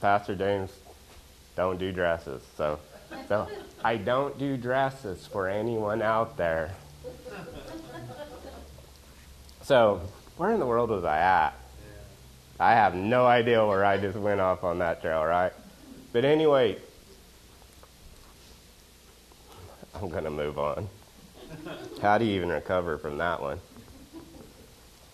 Pastor 0.00 0.34
James 0.34 0.70
don't 1.56 1.78
do 1.78 1.92
dresses, 1.92 2.42
so 2.56 2.80
so 3.28 3.48
I 3.84 3.96
don't 3.96 4.38
do 4.38 4.56
dresses 4.56 5.26
for 5.26 5.48
anyone 5.48 6.02
out 6.02 6.36
there. 6.36 6.74
So 9.62 10.00
where 10.36 10.52
in 10.52 10.60
the 10.60 10.66
world 10.66 10.90
was 10.90 11.04
I 11.04 11.18
at? 11.18 11.59
I 12.60 12.72
have 12.72 12.94
no 12.94 13.26
idea 13.26 13.64
where 13.66 13.86
I 13.86 13.96
just 13.96 14.18
went 14.18 14.38
off 14.38 14.64
on 14.64 14.80
that 14.80 15.00
trail, 15.00 15.24
right? 15.24 15.52
But 16.12 16.26
anyway, 16.26 16.76
I'm 19.94 20.10
going 20.10 20.24
to 20.24 20.30
move 20.30 20.58
on. 20.58 20.86
How 22.02 22.18
do 22.18 22.26
you 22.26 22.36
even 22.36 22.50
recover 22.50 22.98
from 22.98 23.16
that 23.16 23.40
one? 23.40 23.60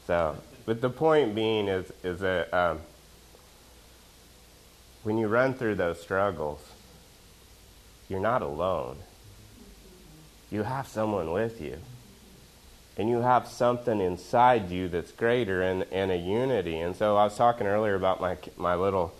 So, 0.08 0.36
but 0.64 0.80
the 0.80 0.90
point 0.90 1.36
being 1.36 1.68
is, 1.68 1.92
is 2.02 2.18
that 2.18 2.52
um, 2.52 2.80
when 5.04 5.16
you 5.16 5.28
run 5.28 5.54
through 5.54 5.76
those 5.76 6.00
struggles, 6.00 6.60
you're 8.08 8.18
not 8.18 8.42
alone. 8.42 8.96
You 10.50 10.64
have 10.64 10.88
someone 10.88 11.30
with 11.30 11.60
you 11.60 11.78
and 12.96 13.10
you 13.10 13.20
have 13.20 13.46
something 13.46 14.00
inside 14.00 14.70
you 14.70 14.88
that's 14.88 15.12
greater 15.12 15.62
and, 15.62 15.84
and 15.92 16.10
a 16.10 16.16
unity. 16.16 16.78
And 16.78 16.96
so 16.96 17.16
I 17.16 17.24
was 17.24 17.36
talking 17.36 17.66
earlier 17.66 17.94
about 17.94 18.20
my 18.20 18.38
my 18.56 18.74
little 18.74 19.14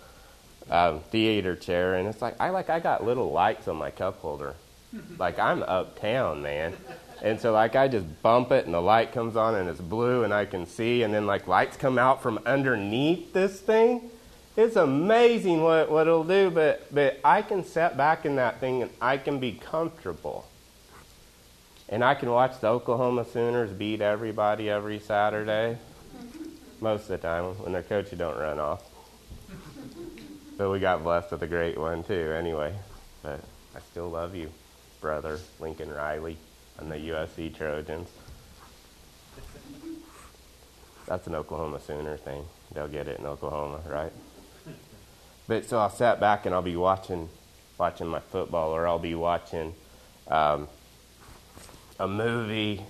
um, 0.69 1.01
theater 1.11 1.55
chair, 1.55 1.95
and 1.95 2.07
it's 2.07 2.21
like 2.21 2.35
I 2.39 2.49
like 2.49 2.69
I 2.69 2.79
got 2.79 3.05
little 3.05 3.31
lights 3.31 3.67
on 3.67 3.75
my 3.77 3.91
cup 3.91 4.19
holder, 4.19 4.55
like 5.19 5.39
I'm 5.39 5.63
uptown, 5.63 6.41
man. 6.41 6.73
And 7.21 7.39
so 7.39 7.51
like 7.51 7.75
I 7.75 7.87
just 7.87 8.21
bump 8.21 8.51
it, 8.51 8.65
and 8.65 8.73
the 8.73 8.81
light 8.81 9.11
comes 9.11 9.35
on, 9.35 9.55
and 9.55 9.69
it's 9.69 9.81
blue, 9.81 10.23
and 10.23 10.33
I 10.33 10.45
can 10.45 10.65
see, 10.65 11.03
and 11.03 11.13
then 11.13 11.25
like 11.25 11.47
lights 11.47 11.77
come 11.77 11.97
out 11.97 12.21
from 12.21 12.39
underneath 12.45 13.33
this 13.33 13.59
thing. 13.59 14.09
It's 14.55 14.75
amazing 14.75 15.61
what 15.61 15.91
what 15.91 16.07
it'll 16.07 16.23
do, 16.23 16.49
but 16.49 16.93
but 16.93 17.19
I 17.23 17.43
can 17.43 17.63
sit 17.63 17.95
back 17.95 18.25
in 18.25 18.37
that 18.37 18.59
thing 18.59 18.81
and 18.81 18.91
I 18.99 19.17
can 19.17 19.39
be 19.39 19.51
comfortable 19.51 20.47
and 21.89 22.03
I 22.03 22.15
can 22.15 22.29
watch 22.29 22.59
the 22.59 22.67
Oklahoma 22.67 23.25
Sooners 23.25 23.71
beat 23.71 24.01
everybody 24.01 24.69
every 24.69 24.99
Saturday. 24.99 25.77
Most 26.81 27.03
of 27.03 27.07
the 27.07 27.17
time 27.17 27.45
when 27.59 27.73
their 27.73 27.83
coach 27.83 28.15
don't 28.17 28.37
run 28.37 28.59
off. 28.59 28.83
But 30.57 30.69
we 30.69 30.79
got 30.79 31.03
blessed 31.03 31.31
with 31.31 31.41
a 31.43 31.47
great 31.47 31.77
one 31.77 32.03
too, 32.03 32.33
anyway. 32.37 32.73
But 33.23 33.39
I 33.75 33.79
still 33.91 34.09
love 34.09 34.35
you, 34.35 34.51
brother 35.01 35.39
Lincoln 35.59 35.91
Riley 35.91 36.37
and 36.77 36.91
the 36.91 36.95
USC 36.95 37.55
Trojans. 37.55 38.09
That's 41.07 41.25
an 41.25 41.35
Oklahoma 41.35 41.79
Sooner 41.79 42.17
thing. 42.17 42.43
They'll 42.73 42.87
get 42.87 43.07
it 43.07 43.19
in 43.19 43.25
Oklahoma, 43.25 43.79
right? 43.87 44.11
But 45.47 45.65
so 45.65 45.79
I'll 45.79 45.89
sit 45.89 46.19
back 46.19 46.45
and 46.45 46.53
I'll 46.53 46.61
be 46.61 46.75
watching, 46.75 47.29
watching 47.77 48.07
my 48.07 48.19
football, 48.19 48.71
or 48.71 48.85
I'll 48.85 48.99
be 48.99 49.15
watching 49.15 49.73
um, 50.27 50.67
a 51.99 52.07
movie 52.07 52.83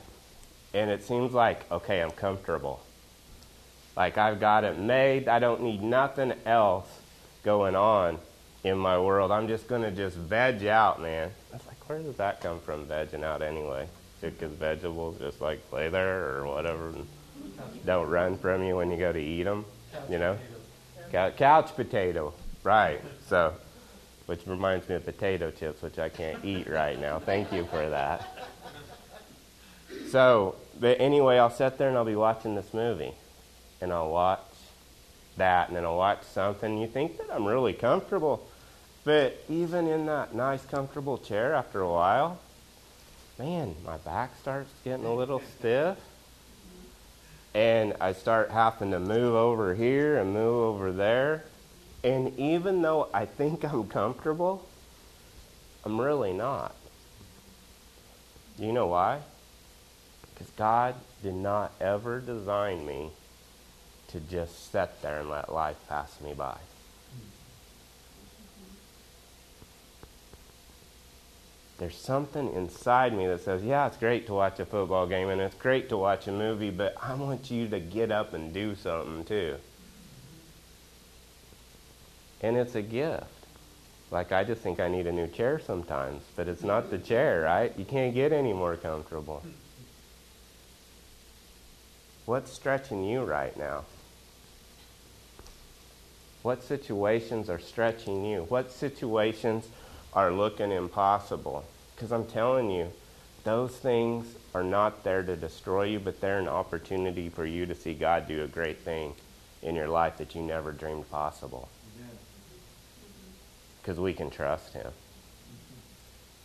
and 0.74 0.90
it 0.90 1.04
seems 1.04 1.34
like, 1.34 1.70
okay, 1.72 2.02
I'm 2.02 2.12
comfortable. 2.12 2.82
Like 3.96 4.18
I've 4.18 4.40
got 4.40 4.64
it 4.64 4.78
made. 4.78 5.28
I 5.28 5.40
don't 5.40 5.64
need 5.64 5.82
nothing 5.82 6.34
else 6.46 6.88
going 7.44 7.76
on 7.76 8.20
in 8.64 8.78
my 8.78 9.00
world. 9.00 9.32
I'm 9.32 9.48
just 9.48 9.68
going 9.68 9.82
to 9.82 9.92
just 9.92 10.16
veg 10.18 10.66
out, 10.66 11.02
man. 11.02 11.32
It's 11.54 11.66
like, 11.66 11.90
where 11.90 12.00
does 12.00 12.18
that 12.18 12.42
come 12.42 12.60
from, 12.60 12.86
vegging 12.86 13.24
out 13.24 13.42
anyway? 13.42 13.88
Because 14.22 14.52
vegetables 14.54 15.18
just 15.20 15.42
like 15.42 15.62
lay 15.72 15.90
there 15.90 16.38
or 16.38 16.48
whatever 16.48 16.90
and 16.90 17.08
don't 17.86 18.10
run 18.10 18.38
from 18.38 18.64
you 18.64 18.76
when 18.76 18.92
you 18.92 18.98
go 18.98 19.14
to 19.14 19.20
eat 19.20 19.44
them, 19.44 19.66
you 20.10 20.20
know? 20.20 20.38
Couch, 21.12 21.38
couch 21.38 21.76
potato, 21.76 22.34
right. 22.64 23.00
So, 23.28 23.54
which 24.26 24.42
reminds 24.46 24.90
me 24.90 24.96
of 24.96 25.06
potato 25.06 25.52
chips, 25.52 25.82
which 25.82 25.98
I 25.98 26.10
can't 26.10 26.44
eat 26.44 26.68
right 26.68 27.00
now. 27.00 27.20
Thank 27.20 27.54
you 27.54 27.66
for 27.66 27.90
that. 27.90 28.28
So, 30.18 30.56
but 30.80 31.00
anyway, 31.00 31.38
I'll 31.38 31.52
sit 31.52 31.78
there 31.78 31.90
and 31.90 31.96
I'll 31.96 32.04
be 32.04 32.16
watching 32.16 32.56
this 32.56 32.74
movie. 32.74 33.14
And 33.82 33.94
I'll 33.94 34.10
watch 34.10 34.40
that, 35.36 35.68
and 35.68 35.78
then 35.78 35.86
I'll 35.86 36.00
watch 36.00 36.24
something. 36.24 36.80
You 36.80 36.88
think 36.88 37.20
that 37.20 37.28
I'm 37.32 37.46
really 37.46 37.74
comfortable. 37.74 38.44
But 39.04 39.40
even 39.48 39.86
in 39.86 40.08
that 40.08 40.34
nice, 40.34 40.66
comfortable 40.66 41.20
chair, 41.20 41.54
after 41.54 41.82
a 41.82 41.88
while, 41.88 42.40
man, 43.38 43.76
my 43.86 43.98
back 43.98 44.32
starts 44.42 44.72
getting 44.84 45.06
a 45.06 45.14
little 45.14 45.40
stiff. 45.60 46.00
And 47.54 47.94
I 48.02 48.14
start 48.14 48.50
having 48.50 48.90
to 48.90 49.00
move 49.00 49.36
over 49.36 49.76
here 49.76 50.18
and 50.18 50.34
move 50.34 50.64
over 50.64 50.92
there. 50.92 51.44
And 52.04 52.36
even 52.40 52.82
though 52.82 53.08
I 53.14 53.28
think 53.28 53.64
I'm 53.64 53.88
comfortable, 53.88 54.68
I'm 55.86 56.02
really 56.02 56.34
not. 56.34 56.74
Do 58.58 58.66
you 58.66 58.72
know 58.72 58.88
why? 58.88 59.20
Because 60.38 60.54
God 60.54 60.94
did 61.24 61.34
not 61.34 61.72
ever 61.82 62.20
design 62.20 62.86
me 62.86 63.10
to 64.10 64.20
just 64.20 64.72
sit 64.72 65.02
there 65.02 65.22
and 65.22 65.30
let 65.32 65.52
life 65.52 65.78
pass 65.90 66.22
me 66.22 66.36
by. 66.36 66.58
There's 71.80 71.98
something 71.98 72.54
inside 72.54 73.18
me 73.18 73.26
that 73.28 73.42
says, 73.42 73.64
yeah, 73.64 73.88
it's 73.88 73.98
great 73.98 74.28
to 74.28 74.34
watch 74.34 74.60
a 74.60 74.66
football 74.66 75.08
game 75.08 75.30
and 75.30 75.42
it's 75.42 75.56
great 75.56 75.90
to 75.90 75.98
watch 75.98 76.28
a 76.28 76.32
movie, 76.32 76.72
but 76.72 76.96
I 77.02 77.16
want 77.16 77.50
you 77.50 77.68
to 77.70 77.80
get 77.80 78.12
up 78.12 78.34
and 78.34 78.54
do 78.54 78.76
something 78.76 79.26
too. 79.26 79.56
And 82.42 82.58
it's 82.58 82.76
a 82.76 82.82
gift. 82.84 83.26
Like, 84.12 84.32
I 84.32 84.44
just 84.44 84.62
think 84.62 84.80
I 84.80 84.88
need 84.88 85.08
a 85.08 85.12
new 85.12 85.28
chair 85.28 85.60
sometimes, 85.60 86.22
but 86.36 86.48
it's 86.48 86.64
not 86.64 86.92
the 86.92 86.98
chair, 86.98 87.42
right? 87.42 87.74
You 87.78 87.86
can't 87.86 88.14
get 88.14 88.32
any 88.32 88.54
more 88.54 88.78
comfortable. 88.78 89.44
What's 92.28 92.52
stretching 92.52 93.06
you 93.06 93.24
right 93.24 93.56
now? 93.56 93.86
What 96.42 96.62
situations 96.62 97.50
are 97.50 97.58
stretching 97.58 98.26
you? 98.26 98.42
What 98.50 98.70
situations 98.70 99.70
are 100.12 100.30
looking 100.30 100.74
impossible? 100.74 101.64
Because 101.96 102.12
I'm 102.12 102.26
telling 102.26 102.70
you, 102.70 102.92
those 103.46 103.78
things 103.78 104.28
are 104.54 104.64
not 104.66 105.06
there 105.06 105.24
to 105.24 105.38
destroy 105.38 105.84
you, 105.84 106.02
but 106.02 106.20
they're 106.20 106.40
an 106.40 106.50
opportunity 106.50 107.30
for 107.30 107.46
you 107.46 107.66
to 107.66 107.74
see 107.74 107.94
God 107.94 108.28
do 108.28 108.44
a 108.44 108.48
great 108.48 108.80
thing 108.80 109.14
in 109.64 109.74
your 109.74 109.88
life 109.88 110.18
that 110.18 110.36
you 110.36 110.42
never 110.42 110.74
dreamed 110.74 111.10
possible. 111.10 111.70
Because 113.82 114.02
we 114.02 114.12
can 114.12 114.30
trust 114.30 114.74
Him. 114.74 114.92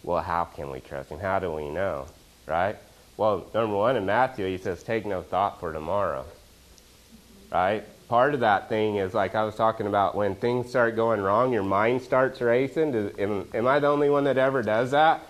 Well, 0.05 0.23
how 0.23 0.45
can 0.45 0.71
we 0.71 0.79
trust 0.79 1.11
Him? 1.11 1.19
How 1.19 1.41
do 1.41 1.51
we 1.51 1.71
know? 1.71 2.07
Right? 2.47 2.77
Well, 3.23 3.47
number 3.55 3.77
one, 3.77 3.97
in 3.97 4.05
Matthew, 4.05 4.47
he 4.47 4.59
says, 4.59 4.83
take 4.83 5.07
no 5.07 5.23
thought 5.23 5.61
for 5.61 5.73
tomorrow. 5.73 6.25
Right? 7.53 7.85
Part 8.09 8.35
of 8.35 8.41
that 8.41 8.69
thing 8.69 8.97
is 8.97 9.15
like 9.15 9.37
I 9.37 9.45
was 9.45 9.55
talking 9.55 9.87
about 9.87 10.17
when 10.17 10.35
things 10.35 10.71
start 10.71 10.97
going 10.97 11.21
wrong, 11.21 11.53
your 11.53 11.63
mind 11.63 12.03
starts 12.03 12.41
racing. 12.41 12.91
Does, 12.91 13.17
am, 13.21 13.47
am 13.55 13.69
I 13.69 13.79
the 13.79 13.87
only 13.87 14.11
one 14.11 14.25
that 14.25 14.39
ever 14.39 14.61
does 14.61 14.91
that? 14.91 15.21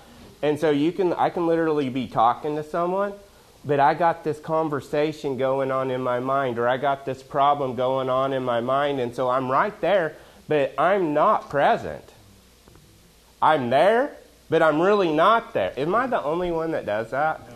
And 0.40 0.58
so 0.58 0.70
you 0.70 0.90
can, 0.90 1.12
I 1.12 1.28
can 1.28 1.46
literally 1.46 1.90
be 1.90 2.06
talking 2.06 2.56
to 2.56 2.64
someone, 2.64 3.12
but 3.62 3.78
I 3.78 3.92
got 3.92 4.24
this 4.24 4.40
conversation 4.40 5.36
going 5.36 5.70
on 5.70 5.90
in 5.90 6.00
my 6.00 6.18
mind, 6.18 6.58
or 6.58 6.70
I 6.70 6.78
got 6.78 7.04
this 7.04 7.22
problem 7.22 7.74
going 7.76 8.08
on 8.08 8.32
in 8.32 8.42
my 8.42 8.62
mind, 8.62 9.00
and 9.00 9.14
so 9.14 9.28
I'm 9.28 9.50
right 9.50 9.78
there, 9.82 10.16
but 10.48 10.72
I'm 10.78 11.12
not 11.12 11.50
present. 11.50 12.14
I'm 13.42 13.68
there, 13.68 14.16
but 14.48 14.62
I'm 14.62 14.80
really 14.80 15.12
not 15.12 15.52
there. 15.52 15.74
Am 15.76 15.94
I 15.94 16.06
the 16.06 16.22
only 16.22 16.50
one 16.50 16.70
that 16.70 16.86
does 16.86 17.10
that? 17.10 17.51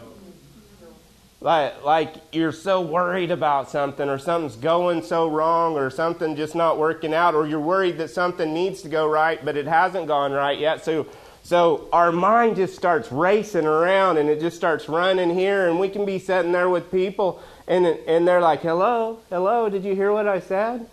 Like 1.46 1.84
like 1.84 2.14
you're 2.32 2.52
so 2.52 2.80
worried 2.80 3.30
about 3.30 3.70
something 3.70 4.08
or 4.08 4.18
something's 4.18 4.56
going 4.56 5.00
so 5.02 5.28
wrong 5.28 5.76
or 5.76 5.88
something 5.88 6.34
just 6.34 6.56
not 6.56 6.76
working 6.76 7.14
out 7.14 7.34
or 7.34 7.46
you're 7.46 7.60
worried 7.60 7.96
that 7.98 8.10
something 8.10 8.52
needs 8.52 8.82
to 8.82 8.88
go 8.88 9.08
right 9.08 9.44
but 9.44 9.56
it 9.56 9.66
hasn't 9.66 10.08
gone 10.08 10.32
right 10.32 10.58
yet 10.58 10.84
so 10.84 11.06
So 11.46 11.88
our 11.92 12.10
mind 12.10 12.56
just 12.56 12.74
starts 12.74 13.12
racing 13.12 13.66
around 13.66 14.18
and 14.18 14.28
it 14.28 14.40
just 14.40 14.56
starts 14.56 14.88
running 14.88 15.30
here, 15.30 15.68
and 15.68 15.78
we 15.78 15.88
can 15.88 16.04
be 16.04 16.18
sitting 16.18 16.50
there 16.50 16.68
with 16.68 16.90
people 16.90 17.40
and, 17.68 17.86
and 17.86 18.26
they're 18.26 18.40
like, 18.40 18.62
Hello, 18.62 19.20
hello, 19.30 19.68
did 19.68 19.84
you 19.84 19.94
hear 19.94 20.10
what 20.10 20.26
I 20.26 20.40
said? 20.40 20.88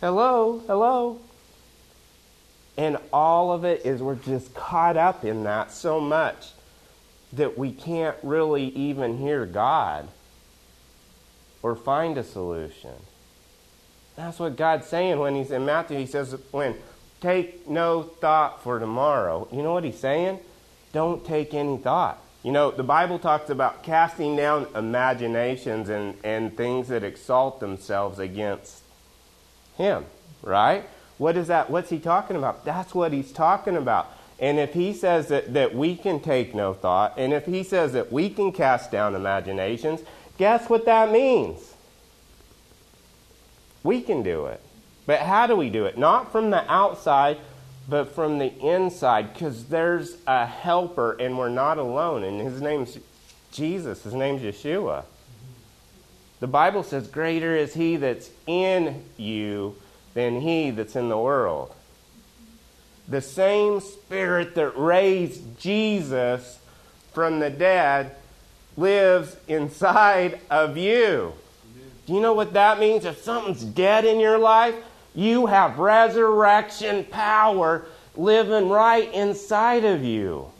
Hello, 0.00 0.62
hello. 0.66 1.18
And 2.78 2.96
all 3.12 3.52
of 3.52 3.66
it 3.66 3.84
is 3.84 4.00
we're 4.00 4.14
just 4.14 4.54
caught 4.54 4.96
up 4.96 5.26
in 5.26 5.44
that 5.44 5.72
so 5.72 6.00
much 6.00 6.52
that 7.32 7.56
we 7.56 7.72
can't 7.72 8.16
really 8.22 8.68
even 8.68 9.18
hear 9.18 9.46
God 9.46 10.08
or 11.62 11.76
find 11.76 12.18
a 12.18 12.24
solution. 12.24 12.94
That's 14.16 14.38
what 14.38 14.56
God's 14.56 14.86
saying 14.86 15.18
when 15.18 15.34
he's 15.34 15.50
in 15.50 15.64
Matthew. 15.64 15.98
He 15.98 16.06
says, 16.06 16.36
when 16.50 16.76
take 17.20 17.68
no 17.68 18.02
thought 18.02 18.62
for 18.62 18.78
tomorrow. 18.78 19.46
You 19.52 19.62
know 19.62 19.72
what 19.72 19.84
he's 19.84 19.98
saying? 19.98 20.40
Don't 20.92 21.24
take 21.24 21.54
any 21.54 21.76
thought. 21.76 22.18
You 22.42 22.52
know, 22.52 22.70
the 22.70 22.82
Bible 22.82 23.18
talks 23.18 23.50
about 23.50 23.82
casting 23.82 24.34
down 24.34 24.66
imaginations 24.74 25.90
and, 25.90 26.16
and 26.24 26.56
things 26.56 26.88
that 26.88 27.04
exalt 27.04 27.60
themselves 27.60 28.18
against 28.18 28.82
him, 29.76 30.06
right? 30.42 30.84
What 31.18 31.36
is 31.36 31.48
that? 31.48 31.68
What's 31.68 31.90
he 31.90 31.98
talking 31.98 32.36
about? 32.36 32.64
That's 32.64 32.94
what 32.94 33.12
he's 33.12 33.30
talking 33.30 33.76
about. 33.76 34.10
And 34.40 34.58
if 34.58 34.72
he 34.72 34.94
says 34.94 35.28
that, 35.28 35.52
that 35.52 35.74
we 35.74 35.94
can 35.94 36.18
take 36.18 36.54
no 36.54 36.72
thought, 36.72 37.14
and 37.18 37.34
if 37.34 37.44
he 37.44 37.62
says 37.62 37.92
that 37.92 38.10
we 38.10 38.30
can 38.30 38.52
cast 38.52 38.90
down 38.90 39.14
imaginations, 39.14 40.00
guess 40.38 40.68
what 40.70 40.86
that 40.86 41.12
means? 41.12 41.74
We 43.82 44.00
can 44.00 44.22
do 44.22 44.46
it. 44.46 44.60
But 45.06 45.20
how 45.20 45.46
do 45.46 45.56
we 45.56 45.68
do 45.68 45.84
it? 45.84 45.98
Not 45.98 46.32
from 46.32 46.50
the 46.50 46.70
outside, 46.72 47.36
but 47.86 48.14
from 48.14 48.38
the 48.38 48.56
inside, 48.60 49.34
because 49.34 49.66
there's 49.66 50.16
a 50.26 50.46
helper 50.46 51.12
and 51.20 51.36
we're 51.36 51.48
not 51.50 51.76
alone. 51.76 52.24
And 52.24 52.40
his 52.40 52.62
name's 52.62 52.98
Jesus, 53.52 54.04
his 54.04 54.14
name's 54.14 54.42
Yeshua. 54.42 55.04
The 56.38 56.46
Bible 56.46 56.82
says, 56.82 57.08
Greater 57.08 57.54
is 57.54 57.74
he 57.74 57.96
that's 57.96 58.30
in 58.46 59.04
you 59.18 59.76
than 60.14 60.40
he 60.40 60.70
that's 60.70 60.96
in 60.96 61.10
the 61.10 61.18
world. 61.18 61.74
The 63.10 63.20
same 63.20 63.80
spirit 63.80 64.54
that 64.54 64.78
raised 64.78 65.58
Jesus 65.60 66.58
from 67.12 67.40
the 67.40 67.50
dead 67.50 68.14
lives 68.76 69.36
inside 69.48 70.40
of 70.48 70.76
you. 70.76 71.34
Do 72.06 72.14
you 72.14 72.20
know 72.20 72.32
what 72.32 72.54
that 72.54 72.78
means? 72.78 73.04
If 73.04 73.18
something's 73.18 73.62
dead 73.62 74.04
in 74.04 74.20
your 74.20 74.38
life, 74.38 74.74
you 75.14 75.46
have 75.46 75.78
resurrection 75.78 77.04
power 77.04 77.84
living 78.16 78.68
right 78.68 79.12
inside 79.12 79.84
of 79.84 80.04
you. 80.04 80.50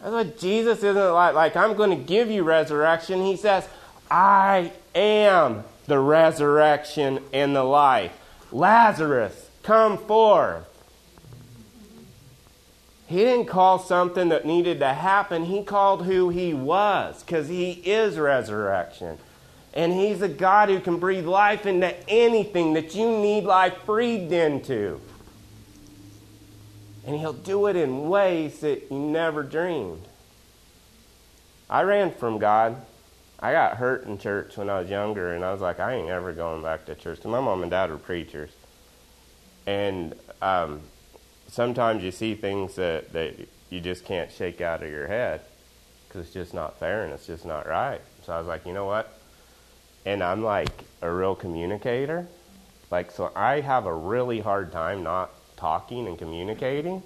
That's 0.00 0.12
what 0.12 0.38
Jesus 0.38 0.78
isn't 0.82 1.12
like, 1.12 1.34
like 1.34 1.56
I'm 1.56 1.74
going 1.74 1.90
to 1.90 1.96
give 1.96 2.30
you 2.30 2.42
resurrection. 2.42 3.22
He 3.22 3.36
says, 3.36 3.66
I 4.10 4.72
am 4.94 5.64
the 5.86 5.98
resurrection 5.98 7.20
and 7.32 7.56
the 7.56 7.64
life. 7.64 8.12
Lazarus, 8.52 9.43
come 9.64 9.98
forth. 9.98 10.64
He 13.06 13.16
didn't 13.16 13.46
call 13.46 13.78
something 13.78 14.30
that 14.30 14.46
needed 14.46 14.78
to 14.78 14.94
happen. 14.94 15.44
He 15.44 15.62
called 15.62 16.04
who 16.04 16.30
he 16.30 16.54
was 16.54 17.22
because 17.22 17.48
he 17.48 17.72
is 17.72 18.18
resurrection. 18.18 19.18
And 19.74 19.92
he's 19.92 20.22
a 20.22 20.28
God 20.28 20.68
who 20.68 20.80
can 20.80 20.98
breathe 20.98 21.26
life 21.26 21.66
into 21.66 21.94
anything 22.08 22.74
that 22.74 22.94
you 22.94 23.10
need 23.18 23.44
life 23.44 23.74
breathed 23.84 24.32
into. 24.32 25.00
And 27.06 27.16
he'll 27.16 27.32
do 27.32 27.66
it 27.66 27.76
in 27.76 28.08
ways 28.08 28.60
that 28.60 28.90
you 28.90 28.98
never 28.98 29.42
dreamed. 29.42 30.06
I 31.68 31.82
ran 31.82 32.12
from 32.12 32.38
God 32.38 32.80
I 33.44 33.52
got 33.52 33.76
hurt 33.76 34.06
in 34.06 34.16
church 34.16 34.56
when 34.56 34.70
I 34.70 34.80
was 34.80 34.88
younger, 34.88 35.34
and 35.34 35.44
I 35.44 35.52
was 35.52 35.60
like, 35.60 35.78
I 35.78 35.92
ain't 35.92 36.08
ever 36.08 36.32
going 36.32 36.62
back 36.62 36.86
to 36.86 36.94
church. 36.94 37.22
My 37.24 37.40
mom 37.40 37.60
and 37.60 37.70
dad 37.70 37.90
were 37.90 37.98
preachers, 37.98 38.50
and 39.66 40.14
um, 40.42 40.80
sometimes 41.48 42.02
you 42.02 42.10
see 42.10 42.34
things 42.34 42.74
that 42.76 43.12
that 43.12 43.34
you 43.70 43.80
just 43.80 44.04
can't 44.04 44.30
shake 44.30 44.60
out 44.60 44.82
of 44.82 44.90
your 44.90 45.06
head 45.06 45.40
because 46.06 46.26
it's 46.26 46.34
just 46.34 46.54
not 46.54 46.78
fair 46.78 47.04
and 47.04 47.12
it's 47.12 47.26
just 47.26 47.44
not 47.44 47.66
right. 47.66 48.00
So 48.24 48.32
I 48.32 48.38
was 48.38 48.46
like, 48.46 48.66
you 48.66 48.72
know 48.72 48.86
what? 48.86 49.18
And 50.06 50.22
I'm 50.22 50.42
like 50.42 50.84
a 51.02 51.10
real 51.10 51.34
communicator, 51.34 52.26
like 52.90 53.10
so 53.10 53.32
I 53.34 53.60
have 53.60 53.86
a 53.86 53.94
really 53.94 54.40
hard 54.40 54.72
time 54.72 55.02
not 55.02 55.30
talking 55.56 56.06
and 56.06 56.18
communicating. 56.18 57.02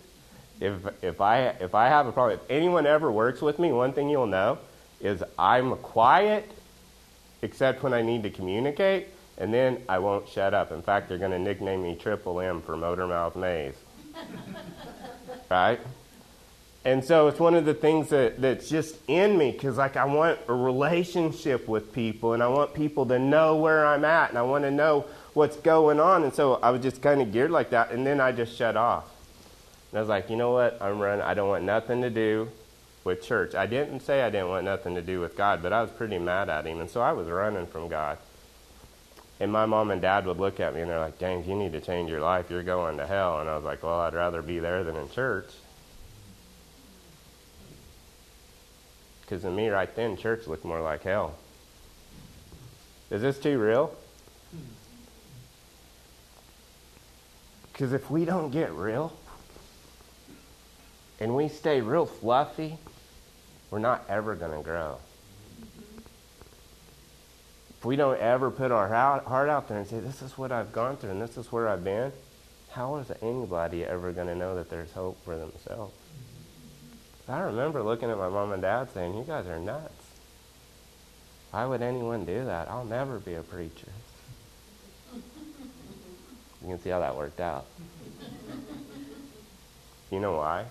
If 0.60 0.74
if 1.02 1.20
I 1.20 1.40
if 1.60 1.74
I 1.74 1.88
have 1.88 2.06
a 2.06 2.12
problem, 2.12 2.38
if 2.40 2.50
anyone 2.50 2.86
ever 2.86 3.10
works 3.10 3.40
with 3.40 3.58
me, 3.58 3.72
one 3.72 3.92
thing 3.92 4.08
you'll 4.08 4.26
know 4.26 4.58
is 5.00 5.22
I'm 5.38 5.76
quiet 5.76 6.50
except 7.42 7.82
when 7.82 7.94
I 7.94 8.02
need 8.02 8.24
to 8.24 8.30
communicate, 8.30 9.08
and 9.38 9.54
then 9.54 9.82
I 9.88 10.00
won't 10.00 10.28
shut 10.28 10.52
up. 10.52 10.72
In 10.72 10.82
fact, 10.82 11.08
they're 11.08 11.16
going 11.16 11.30
to 11.30 11.38
nickname 11.38 11.82
me 11.82 11.94
Triple 11.94 12.40
M 12.40 12.60
for 12.60 12.76
Motor 12.76 13.06
Mouth 13.06 13.36
Maze. 13.36 13.74
right? 15.50 15.80
And 16.84 17.04
so 17.04 17.28
it's 17.28 17.38
one 17.38 17.54
of 17.54 17.64
the 17.64 17.74
things 17.74 18.08
that, 18.08 18.40
that's 18.40 18.68
just 18.68 18.96
in 19.08 19.36
me 19.36 19.52
because, 19.52 19.76
like, 19.76 19.96
I 19.96 20.04
want 20.04 20.38
a 20.48 20.54
relationship 20.54 21.68
with 21.68 21.92
people 21.92 22.32
and 22.32 22.42
I 22.42 22.48
want 22.48 22.74
people 22.74 23.06
to 23.06 23.18
know 23.18 23.56
where 23.56 23.86
I'm 23.86 24.04
at 24.04 24.30
and 24.30 24.38
I 24.38 24.42
want 24.42 24.64
to 24.64 24.70
know 24.70 25.06
what's 25.34 25.56
going 25.56 26.00
on. 26.00 26.24
And 26.24 26.34
so 26.34 26.54
I 26.54 26.70
was 26.70 26.80
just 26.80 27.00
kind 27.00 27.20
of 27.20 27.32
geared 27.32 27.50
like 27.50 27.70
that. 27.70 27.90
And 27.92 28.06
then 28.06 28.20
I 28.20 28.32
just 28.32 28.56
shut 28.56 28.76
off. 28.76 29.04
And 29.90 29.98
I 29.98 30.00
was 30.00 30.08
like, 30.08 30.30
you 30.30 30.36
know 30.36 30.52
what? 30.52 30.80
I'm 30.80 30.98
running. 30.98 31.22
I 31.22 31.34
don't 31.34 31.48
want 31.48 31.64
nothing 31.64 32.02
to 32.02 32.10
do 32.10 32.48
with 33.04 33.22
church. 33.22 33.54
I 33.54 33.66
didn't 33.66 34.00
say 34.00 34.22
I 34.22 34.30
didn't 34.30 34.48
want 34.48 34.64
nothing 34.64 34.94
to 34.94 35.02
do 35.02 35.20
with 35.20 35.36
God, 35.36 35.62
but 35.62 35.72
I 35.72 35.82
was 35.82 35.90
pretty 35.90 36.18
mad 36.18 36.48
at 36.48 36.66
him. 36.66 36.80
And 36.80 36.90
so 36.90 37.00
I 37.00 37.12
was 37.12 37.28
running 37.28 37.66
from 37.66 37.88
God. 37.88 38.18
And 39.40 39.52
my 39.52 39.66
mom 39.66 39.90
and 39.90 40.02
dad 40.02 40.26
would 40.26 40.38
look 40.38 40.58
at 40.58 40.74
me 40.74 40.80
and 40.80 40.90
they're 40.90 40.98
like, 40.98 41.18
James, 41.18 41.46
you 41.46 41.54
need 41.54 41.72
to 41.72 41.80
change 41.80 42.10
your 42.10 42.20
life. 42.20 42.50
You're 42.50 42.62
going 42.62 42.96
to 42.98 43.06
hell. 43.06 43.40
And 43.40 43.48
I 43.48 43.54
was 43.54 43.64
like, 43.64 43.82
well, 43.82 44.00
I'd 44.00 44.14
rather 44.14 44.42
be 44.42 44.58
there 44.58 44.82
than 44.82 44.96
in 44.96 45.08
church. 45.10 45.50
Because 49.22 49.42
to 49.42 49.50
me, 49.50 49.68
right 49.68 49.94
then, 49.94 50.16
church 50.16 50.46
looked 50.46 50.64
more 50.64 50.80
like 50.80 51.02
hell. 51.02 51.36
Is 53.10 53.22
this 53.22 53.38
too 53.38 53.58
real? 53.58 53.94
Hmm. 54.50 54.58
Because 57.72 57.92
if 57.92 58.10
we 58.10 58.24
don't 58.24 58.50
get 58.50 58.72
real 58.72 59.12
and 61.20 61.36
we 61.36 61.48
stay 61.48 61.80
real 61.80 62.06
fluffy 62.06 62.78
we're 63.70 63.78
not 63.78 64.04
ever 64.08 64.34
going 64.34 64.56
to 64.56 64.62
grow. 64.62 64.98
If 67.78 67.84
we 67.84 67.94
don't 67.94 68.18
ever 68.18 68.50
put 68.50 68.72
our 68.72 68.88
heart 68.88 69.48
out 69.48 69.68
there 69.68 69.78
and 69.78 69.86
say, 69.86 70.00
This 70.00 70.20
is 70.20 70.36
what 70.36 70.50
I've 70.50 70.72
gone 70.72 70.96
through 70.96 71.10
and 71.10 71.22
this 71.22 71.36
is 71.36 71.52
where 71.52 71.68
I've 71.68 71.84
been, 71.84 72.12
how 72.70 72.96
is 72.96 73.10
anybody 73.22 73.84
ever 73.84 74.12
going 74.12 74.26
to 74.26 74.34
know 74.34 74.56
that 74.56 74.68
there's 74.68 74.92
hope 74.92 75.24
for 75.24 75.36
themselves? 75.36 75.94
I 77.28 77.40
remember 77.40 77.82
looking 77.82 78.10
at 78.10 78.18
my 78.18 78.28
mom 78.28 78.52
and 78.52 78.62
dad 78.62 78.88
saying, 78.92 79.16
You 79.16 79.22
guys 79.22 79.46
are 79.46 79.60
nuts. 79.60 79.92
Why 81.52 81.66
would 81.66 81.82
anyone 81.82 82.24
do 82.24 82.44
that? 82.46 82.68
I'll 82.68 82.84
never 82.84 83.20
be 83.20 83.34
a 83.34 83.42
preacher. 83.42 83.92
You 85.14 86.68
can 86.68 86.80
see 86.80 86.90
how 86.90 87.00
that 87.00 87.16
worked 87.16 87.40
out. 87.40 87.66
You 90.10 90.20
know 90.20 90.36
why? 90.36 90.64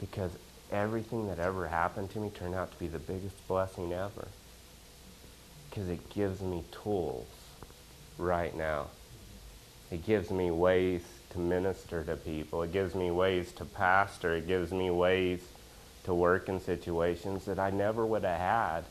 Because 0.00 0.32
everything 0.72 1.28
that 1.28 1.38
ever 1.38 1.68
happened 1.68 2.10
to 2.10 2.18
me 2.18 2.30
turned 2.30 2.54
out 2.54 2.72
to 2.72 2.78
be 2.78 2.88
the 2.88 2.98
biggest 2.98 3.46
blessing 3.46 3.92
ever. 3.92 4.26
Because 5.72 5.88
it 5.88 6.10
gives 6.10 6.42
me 6.42 6.64
tools 6.70 7.26
right 8.18 8.54
now. 8.54 8.88
It 9.90 10.04
gives 10.04 10.30
me 10.30 10.50
ways 10.50 11.00
to 11.30 11.38
minister 11.38 12.04
to 12.04 12.16
people. 12.16 12.62
It 12.62 12.72
gives 12.72 12.94
me 12.94 13.10
ways 13.10 13.52
to 13.52 13.64
pastor. 13.64 14.34
It 14.34 14.46
gives 14.46 14.70
me 14.70 14.90
ways 14.90 15.40
to 16.04 16.12
work 16.12 16.50
in 16.50 16.60
situations 16.60 17.46
that 17.46 17.58
I 17.58 17.70
never 17.70 18.04
would 18.04 18.24
have 18.24 18.38
had 18.38 18.84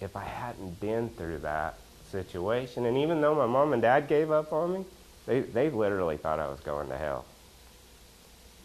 if 0.00 0.14
I 0.14 0.22
hadn't 0.24 0.80
been 0.80 1.08
through 1.08 1.38
that 1.38 1.74
situation. 2.12 2.86
And 2.86 2.96
even 2.98 3.20
though 3.20 3.34
my 3.34 3.46
mom 3.46 3.72
and 3.72 3.82
dad 3.82 4.06
gave 4.06 4.30
up 4.30 4.52
on 4.52 4.72
me, 4.72 4.84
they, 5.26 5.40
they 5.40 5.68
literally 5.70 6.16
thought 6.16 6.38
I 6.38 6.48
was 6.48 6.60
going 6.60 6.90
to 6.90 6.96
hell. 6.96 7.24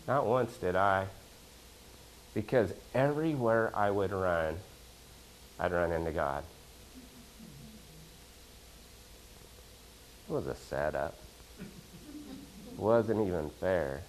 Not 0.07 0.27
once 0.27 0.55
did 0.57 0.75
I 0.75 1.07
because 2.33 2.71
everywhere 2.93 3.71
I 3.75 3.89
would 3.89 4.11
run, 4.11 4.57
I'd 5.59 5.71
run 5.71 5.91
into 5.91 6.11
God. 6.11 6.43
It 10.29 10.33
was 10.33 10.45
a 10.45 10.55
setup. 10.55 11.15
It 11.59 12.79
wasn't 12.79 13.25
even 13.27 13.49
fair. 13.59 14.03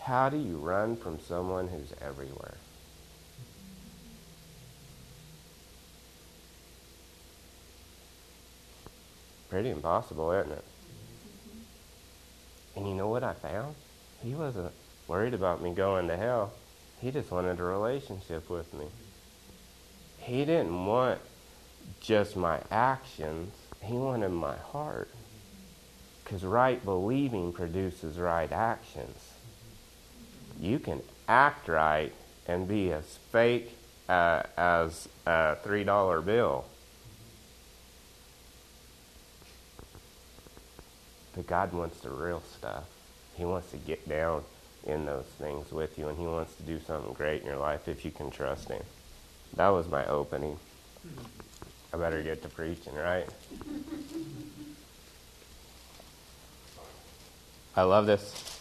How 0.00 0.28
do 0.28 0.36
you 0.36 0.58
run 0.58 0.96
from 0.96 1.18
someone 1.20 1.68
who's 1.68 1.92
everywhere? 2.02 2.58
Pretty 9.48 9.70
impossible, 9.70 10.32
isn't 10.32 10.52
it? 10.52 10.64
And 12.76 12.86
you 12.86 12.94
know 12.94 13.08
what 13.08 13.24
I 13.24 13.32
found? 13.32 13.74
He 14.22 14.34
wasn't 14.34 14.72
worried 15.08 15.32
about 15.32 15.62
me 15.62 15.72
going 15.72 16.08
to 16.08 16.16
hell. 16.16 16.52
He 17.00 17.10
just 17.10 17.30
wanted 17.30 17.58
a 17.58 17.62
relationship 17.62 18.50
with 18.50 18.72
me. 18.74 18.84
He 20.18 20.44
didn't 20.44 20.84
want 20.84 21.20
just 22.00 22.36
my 22.36 22.60
actions, 22.70 23.54
he 23.86 23.94
wanted 23.94 24.30
my 24.30 24.56
heart. 24.56 25.08
Because 26.22 26.44
right 26.44 26.84
believing 26.84 27.52
produces 27.52 28.18
right 28.18 28.50
actions. 28.50 29.16
You 30.60 30.78
can 30.78 31.02
act 31.28 31.68
right 31.68 32.12
and 32.48 32.66
be 32.66 32.92
as 32.92 33.18
fake 33.30 33.76
uh, 34.08 34.42
as 34.56 35.08
a 35.26 35.56
$3 35.64 36.24
bill. 36.24 36.64
But 41.34 41.46
God 41.46 41.72
wants 41.72 42.00
the 42.00 42.10
real 42.10 42.42
stuff. 42.58 42.84
He 43.34 43.44
wants 43.44 43.70
to 43.70 43.76
get 43.76 44.08
down 44.08 44.42
in 44.86 45.04
those 45.04 45.26
things 45.38 45.70
with 45.70 45.98
you, 45.98 46.08
and 46.08 46.16
He 46.18 46.24
wants 46.24 46.54
to 46.56 46.62
do 46.62 46.80
something 46.86 47.12
great 47.12 47.42
in 47.42 47.48
your 47.48 47.58
life 47.58 47.88
if 47.88 48.04
you 48.04 48.10
can 48.10 48.30
trust 48.30 48.68
Him. 48.68 48.82
That 49.54 49.68
was 49.68 49.88
my 49.88 50.06
opening. 50.06 50.58
I 51.96 51.98
better 51.98 52.22
get 52.22 52.42
to 52.42 52.48
preaching, 52.50 52.94
right? 52.94 53.26
I 57.74 57.82
love 57.84 58.04
this. 58.04 58.60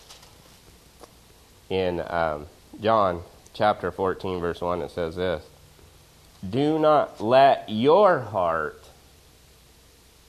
In 1.69 2.01
um, 2.07 2.45
John 2.79 3.23
chapter 3.53 3.91
14, 3.91 4.39
verse 4.39 4.61
1, 4.61 4.81
it 4.83 4.91
says 4.91 5.17
this 5.17 5.43
Do 6.49 6.79
not 6.79 7.19
let 7.19 7.65
your 7.67 8.21
heart 8.21 8.81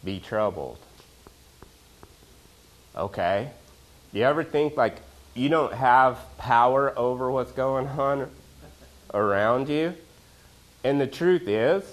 be 0.04 0.18
troubled. 0.18 0.78
Okay. 2.96 3.52
Do 4.12 4.18
you 4.18 4.24
ever 4.24 4.42
think 4.42 4.76
like 4.76 4.96
you 5.32 5.48
don't 5.48 5.74
have 5.74 6.18
power 6.38 6.92
over 6.98 7.30
what's 7.30 7.52
going 7.52 7.86
on 7.86 8.28
around 9.14 9.68
you? 9.68 9.94
And 10.82 11.00
the 11.00 11.06
truth 11.06 11.46
is, 11.46 11.84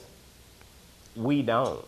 we 1.16 1.42
don't. 1.42 1.86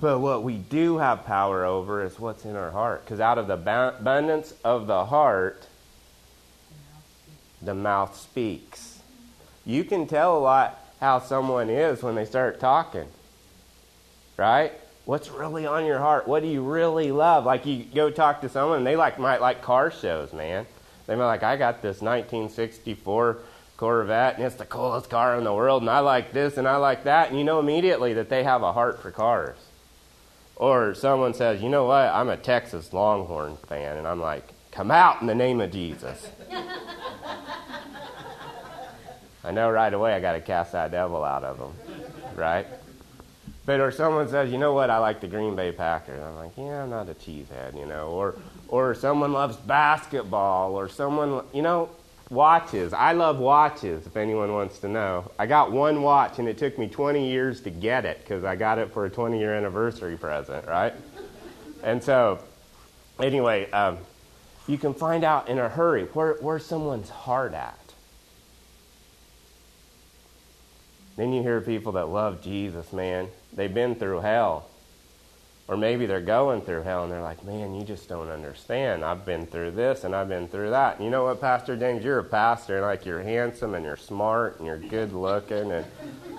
But 0.00 0.20
what 0.20 0.42
we 0.42 0.56
do 0.56 0.98
have 0.98 1.26
power 1.26 1.64
over 1.64 2.02
is 2.02 2.18
what's 2.18 2.44
in 2.44 2.56
our 2.56 2.70
heart. 2.70 3.04
Because 3.04 3.20
out 3.20 3.36
of 3.36 3.46
the 3.46 3.54
abundance 3.54 4.54
of 4.64 4.86
the 4.86 5.04
heart, 5.04 5.66
the 7.60 7.74
mouth 7.74 8.18
speaks. 8.18 9.00
You 9.66 9.84
can 9.84 10.06
tell 10.06 10.38
a 10.38 10.40
lot 10.40 10.78
how 11.00 11.18
someone 11.18 11.68
is 11.68 12.02
when 12.02 12.14
they 12.14 12.24
start 12.24 12.60
talking, 12.60 13.06
right? 14.38 14.72
What's 15.04 15.30
really 15.30 15.66
on 15.66 15.84
your 15.84 15.98
heart? 15.98 16.26
What 16.26 16.42
do 16.42 16.48
you 16.48 16.62
really 16.62 17.12
love? 17.12 17.44
Like 17.44 17.66
you 17.66 17.84
go 17.84 18.10
talk 18.10 18.40
to 18.40 18.48
someone, 18.48 18.78
and 18.78 18.86
they 18.86 18.96
like 18.96 19.18
might 19.18 19.40
like 19.40 19.60
car 19.60 19.90
shows, 19.90 20.32
man. 20.32 20.66
They 21.06 21.16
might 21.16 21.26
like, 21.26 21.42
I 21.42 21.56
got 21.56 21.82
this 21.82 22.00
1964 22.00 23.38
Corvette, 23.80 24.36
and 24.36 24.44
it's 24.44 24.56
the 24.56 24.66
coolest 24.66 25.08
car 25.08 25.38
in 25.38 25.44
the 25.44 25.54
world, 25.54 25.80
and 25.80 25.88
I 25.88 26.00
like 26.00 26.34
this 26.34 26.58
and 26.58 26.68
I 26.68 26.76
like 26.76 27.04
that, 27.04 27.30
and 27.30 27.38
you 27.38 27.44
know 27.44 27.60
immediately 27.60 28.12
that 28.12 28.28
they 28.28 28.44
have 28.44 28.62
a 28.62 28.74
heart 28.74 29.00
for 29.00 29.10
cars. 29.10 29.56
Or 30.54 30.94
someone 30.94 31.32
says, 31.32 31.62
you 31.62 31.70
know 31.70 31.86
what, 31.86 32.12
I'm 32.12 32.28
a 32.28 32.36
Texas 32.36 32.92
Longhorn 32.92 33.56
fan, 33.68 33.96
and 33.96 34.06
I'm 34.06 34.20
like, 34.20 34.52
come 34.70 34.90
out 34.90 35.22
in 35.22 35.26
the 35.26 35.34
name 35.34 35.62
of 35.62 35.72
Jesus. 35.72 36.28
I 39.42 39.50
know 39.50 39.70
right 39.70 39.94
away 39.94 40.12
I 40.12 40.20
got 40.20 40.34
to 40.34 40.42
cast 40.42 40.72
that 40.72 40.90
devil 40.90 41.24
out 41.24 41.42
of 41.42 41.58
them, 41.58 41.72
right? 42.36 42.66
But 43.64 43.80
or 43.80 43.90
someone 43.90 44.28
says, 44.28 44.52
you 44.52 44.58
know 44.58 44.74
what, 44.74 44.90
I 44.90 44.98
like 44.98 45.22
the 45.22 45.26
Green 45.26 45.56
Bay 45.56 45.72
Packers. 45.72 46.20
I'm 46.22 46.36
like, 46.36 46.52
yeah, 46.58 46.82
I'm 46.82 46.90
not 46.90 47.08
a 47.08 47.14
cheesehead, 47.14 47.78
you 47.78 47.86
know. 47.86 48.08
Or 48.08 48.36
or 48.68 48.94
someone 48.94 49.32
loves 49.32 49.56
basketball, 49.56 50.74
or 50.74 50.86
someone, 50.86 51.44
you 51.54 51.62
know, 51.62 51.88
watches. 52.30 52.92
I 52.92 53.12
love 53.12 53.38
watches, 53.38 54.06
if 54.06 54.16
anyone 54.16 54.52
wants 54.52 54.78
to 54.78 54.88
know. 54.88 55.30
I 55.38 55.46
got 55.46 55.72
one 55.72 56.02
watch, 56.02 56.38
and 56.38 56.48
it 56.48 56.56
took 56.56 56.78
me 56.78 56.88
20 56.88 57.28
years 57.28 57.60
to 57.62 57.70
get 57.70 58.06
it 58.06 58.20
because 58.20 58.44
I 58.44 58.56
got 58.56 58.78
it 58.78 58.92
for 58.92 59.04
a 59.04 59.10
20 59.10 59.38
year 59.38 59.54
anniversary 59.54 60.16
present, 60.16 60.66
right? 60.66 60.94
and 61.82 62.02
so, 62.02 62.38
anyway, 63.18 63.70
um, 63.72 63.98
you 64.66 64.78
can 64.78 64.94
find 64.94 65.24
out 65.24 65.48
in 65.48 65.58
a 65.58 65.68
hurry 65.68 66.04
where, 66.04 66.34
where's 66.40 66.64
someone's 66.64 67.10
heart 67.10 67.52
at. 67.52 67.76
Then 71.16 71.32
you 71.32 71.42
hear 71.42 71.60
people 71.60 71.92
that 71.92 72.08
love 72.08 72.40
Jesus, 72.40 72.92
man. 72.92 73.28
They've 73.52 73.72
been 73.74 73.96
through 73.96 74.20
hell. 74.20 74.69
Or 75.70 75.76
maybe 75.76 76.04
they're 76.04 76.20
going 76.20 76.62
through 76.62 76.82
hell 76.82 77.04
and 77.04 77.12
they're 77.12 77.22
like, 77.22 77.44
man, 77.44 77.76
you 77.76 77.84
just 77.84 78.08
don't 78.08 78.28
understand. 78.28 79.04
I've 79.04 79.24
been 79.24 79.46
through 79.46 79.70
this 79.70 80.02
and 80.02 80.16
I've 80.16 80.28
been 80.28 80.48
through 80.48 80.70
that. 80.70 80.96
And 80.96 81.04
you 81.04 81.12
know 81.12 81.22
what, 81.22 81.40
Pastor 81.40 81.76
James? 81.76 82.04
You're 82.04 82.18
a 82.18 82.24
pastor 82.24 82.78
and 82.78 82.84
like 82.84 83.06
you're 83.06 83.22
handsome 83.22 83.76
and 83.76 83.84
you're 83.84 83.96
smart 83.96 84.58
and 84.58 84.66
you're 84.66 84.78
good 84.78 85.12
looking 85.12 85.70
and 85.70 85.86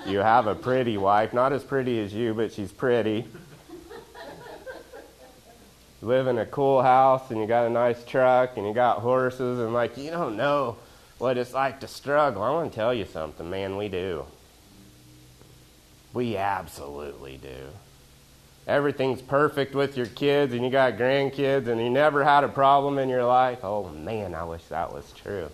you 0.05 0.17
have 0.17 0.47
a 0.47 0.53
pretty 0.53 0.97
wife. 0.97 1.31
Not 1.31 1.53
as 1.53 1.63
pretty 1.63 2.01
as 2.01 2.13
you, 2.13 2.33
but 2.33 2.51
she's 2.51 2.73
pretty. 2.73 3.25
You 6.01 6.07
live 6.09 6.27
in 6.27 6.37
a 6.37 6.45
cool 6.45 6.81
house 6.81 7.31
and 7.31 7.39
you 7.39 7.47
got 7.47 7.67
a 7.67 7.69
nice 7.69 8.03
truck 8.03 8.57
and 8.57 8.67
you 8.67 8.73
got 8.73 8.97
horses 8.99 9.59
and 9.59 9.73
like 9.73 9.97
you 9.97 10.11
don't 10.11 10.35
know 10.35 10.75
what 11.19 11.37
it's 11.37 11.53
like 11.53 11.79
to 11.79 11.87
struggle. 11.87 12.43
I 12.43 12.49
want 12.49 12.73
to 12.73 12.75
tell 12.75 12.93
you 12.93 13.05
something, 13.05 13.49
man, 13.49 13.77
we 13.77 13.87
do. 13.87 14.25
We 16.11 16.35
absolutely 16.35 17.37
do 17.37 17.69
everything's 18.71 19.21
perfect 19.21 19.75
with 19.75 19.97
your 19.97 20.05
kids 20.05 20.53
and 20.53 20.63
you 20.63 20.71
got 20.71 20.93
grandkids 20.93 21.67
and 21.67 21.81
you 21.81 21.89
never 21.89 22.23
had 22.23 22.43
a 22.45 22.47
problem 22.47 22.97
in 22.97 23.09
your 23.09 23.25
life. 23.25 23.59
Oh 23.63 23.89
man, 23.89 24.33
I 24.33 24.45
wish 24.45 24.63
that 24.65 24.93
was 24.93 25.11
true. 25.11 25.49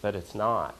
But 0.00 0.14
it's 0.14 0.34
not. 0.34 0.76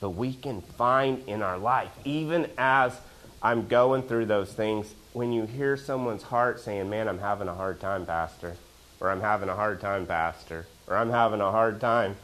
But 0.00 0.10
we 0.10 0.34
can 0.34 0.60
find 0.60 1.26
in 1.26 1.40
our 1.40 1.56
life, 1.56 1.90
even 2.04 2.50
as 2.58 3.00
I'm 3.42 3.66
going 3.68 4.02
through 4.02 4.26
those 4.26 4.52
things, 4.52 4.94
when 5.14 5.32
you 5.32 5.44
hear 5.44 5.76
someone's 5.78 6.24
heart 6.24 6.60
saying, 6.60 6.90
Man, 6.90 7.08
I'm 7.08 7.18
having 7.18 7.48
a 7.48 7.54
hard 7.54 7.80
time, 7.80 8.04
Pastor, 8.04 8.56
or 9.00 9.10
I'm 9.10 9.22
having 9.22 9.48
a 9.48 9.54
hard 9.54 9.80
time, 9.80 10.06
Pastor, 10.06 10.66
or 10.86 10.96
I'm 10.96 11.10
having 11.10 11.40
a 11.40 11.50
hard 11.50 11.80
time, 11.80 12.16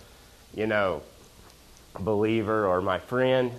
you 0.55 0.67
know, 0.67 1.03
believer, 1.99 2.67
or 2.67 2.83
my 2.83 2.99
friend, 2.99 3.53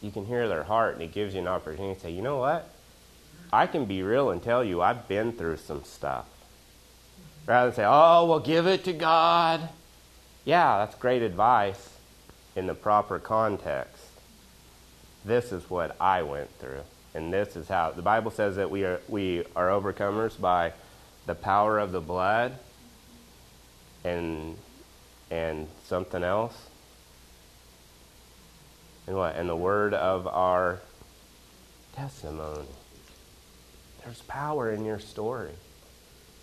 you 0.00 0.10
can 0.10 0.26
hear 0.26 0.48
their 0.48 0.64
heart, 0.64 0.94
and 0.94 1.02
it 1.02 1.12
gives 1.12 1.34
you 1.34 1.40
an 1.40 1.48
opportunity 1.48 1.94
to 1.94 2.00
say, 2.00 2.10
you 2.10 2.22
know 2.22 2.38
what? 2.38 2.68
I 3.52 3.66
can 3.66 3.84
be 3.84 4.02
real 4.02 4.30
and 4.30 4.42
tell 4.42 4.64
you 4.64 4.80
I've 4.80 5.08
been 5.08 5.32
through 5.32 5.58
some 5.58 5.84
stuff. 5.84 6.26
Rather 7.46 7.70
than 7.70 7.76
say, 7.76 7.84
oh, 7.86 8.26
well, 8.26 8.40
give 8.40 8.66
it 8.66 8.84
to 8.84 8.92
God. 8.92 9.68
Yeah, 10.44 10.78
that's 10.78 10.94
great 10.94 11.22
advice 11.22 11.96
in 12.56 12.66
the 12.66 12.74
proper 12.74 13.18
context. 13.18 14.04
This 15.24 15.52
is 15.52 15.68
what 15.68 15.96
I 16.00 16.22
went 16.22 16.50
through. 16.58 16.82
And 17.14 17.32
this 17.32 17.56
is 17.56 17.68
how 17.68 17.90
the 17.90 18.02
Bible 18.02 18.30
says 18.30 18.56
that 18.56 18.70
we 18.70 18.84
are, 18.84 19.00
we 19.08 19.44
are 19.56 19.68
overcomers 19.68 20.40
by 20.40 20.72
the 21.26 21.34
power 21.34 21.78
of 21.78 21.92
the 21.92 22.00
blood 22.00 22.56
and, 24.04 24.56
and 25.30 25.66
something 25.84 26.22
else 26.22 26.56
and 29.10 29.18
what? 29.18 29.34
And 29.34 29.48
the 29.48 29.56
word 29.56 29.92
of 29.92 30.28
our 30.28 30.78
testimony. 31.96 32.68
There's 34.04 34.22
power 34.22 34.70
in 34.70 34.84
your 34.84 35.00
story. 35.00 35.50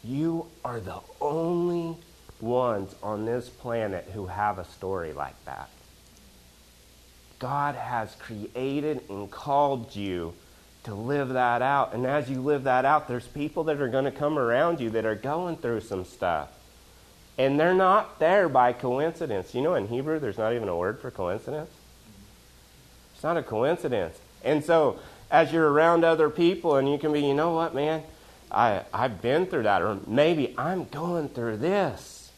You 0.03 0.47
are 0.65 0.81
the 0.81 0.99
only 1.21 1.95
ones 2.41 2.93
on 3.01 3.25
this 3.25 3.47
planet 3.47 4.09
who 4.13 4.25
have 4.25 4.59
a 4.59 4.65
story 4.65 5.13
like 5.13 5.45
that. 5.45 5.69
God 7.39 7.75
has 7.75 8.13
created 8.15 9.01
and 9.09 9.31
called 9.31 9.95
you 9.95 10.33
to 10.83 10.93
live 10.93 11.29
that 11.29 11.61
out. 11.61 11.93
And 11.93 12.05
as 12.05 12.29
you 12.29 12.41
live 12.41 12.65
that 12.65 12.83
out, 12.83 13.07
there's 13.07 13.27
people 13.27 13.63
that 13.65 13.79
are 13.79 13.87
going 13.87 14.03
to 14.03 14.11
come 14.11 14.37
around 14.37 14.81
you 14.81 14.89
that 14.89 15.05
are 15.05 15.15
going 15.15 15.55
through 15.55 15.81
some 15.81 16.03
stuff. 16.03 16.49
And 17.37 17.57
they're 17.57 17.73
not 17.73 18.19
there 18.19 18.49
by 18.49 18.73
coincidence. 18.73 19.55
You 19.55 19.61
know, 19.61 19.75
in 19.75 19.87
Hebrew, 19.87 20.19
there's 20.19 20.37
not 20.37 20.51
even 20.51 20.67
a 20.67 20.75
word 20.75 20.99
for 20.99 21.11
coincidence. 21.11 21.69
It's 23.17 23.23
not 23.23 23.35
a 23.35 23.41
coincidence. 23.41 24.19
And 24.43 24.63
so, 24.63 24.99
as 25.31 25.51
you're 25.51 25.67
around 25.67 26.03
other 26.03 26.29
people, 26.29 26.75
and 26.75 26.87
you 26.87 26.99
can 26.99 27.11
be, 27.11 27.21
you 27.21 27.33
know 27.33 27.51
what, 27.51 27.73
man, 27.73 28.03
I, 28.51 28.83
I've 28.93 29.23
been 29.23 29.47
through 29.47 29.63
that, 29.63 29.81
or 29.81 29.97
maybe 30.05 30.53
I'm 30.55 30.85
going 30.85 31.29
through 31.29 31.57
this. 31.57 32.31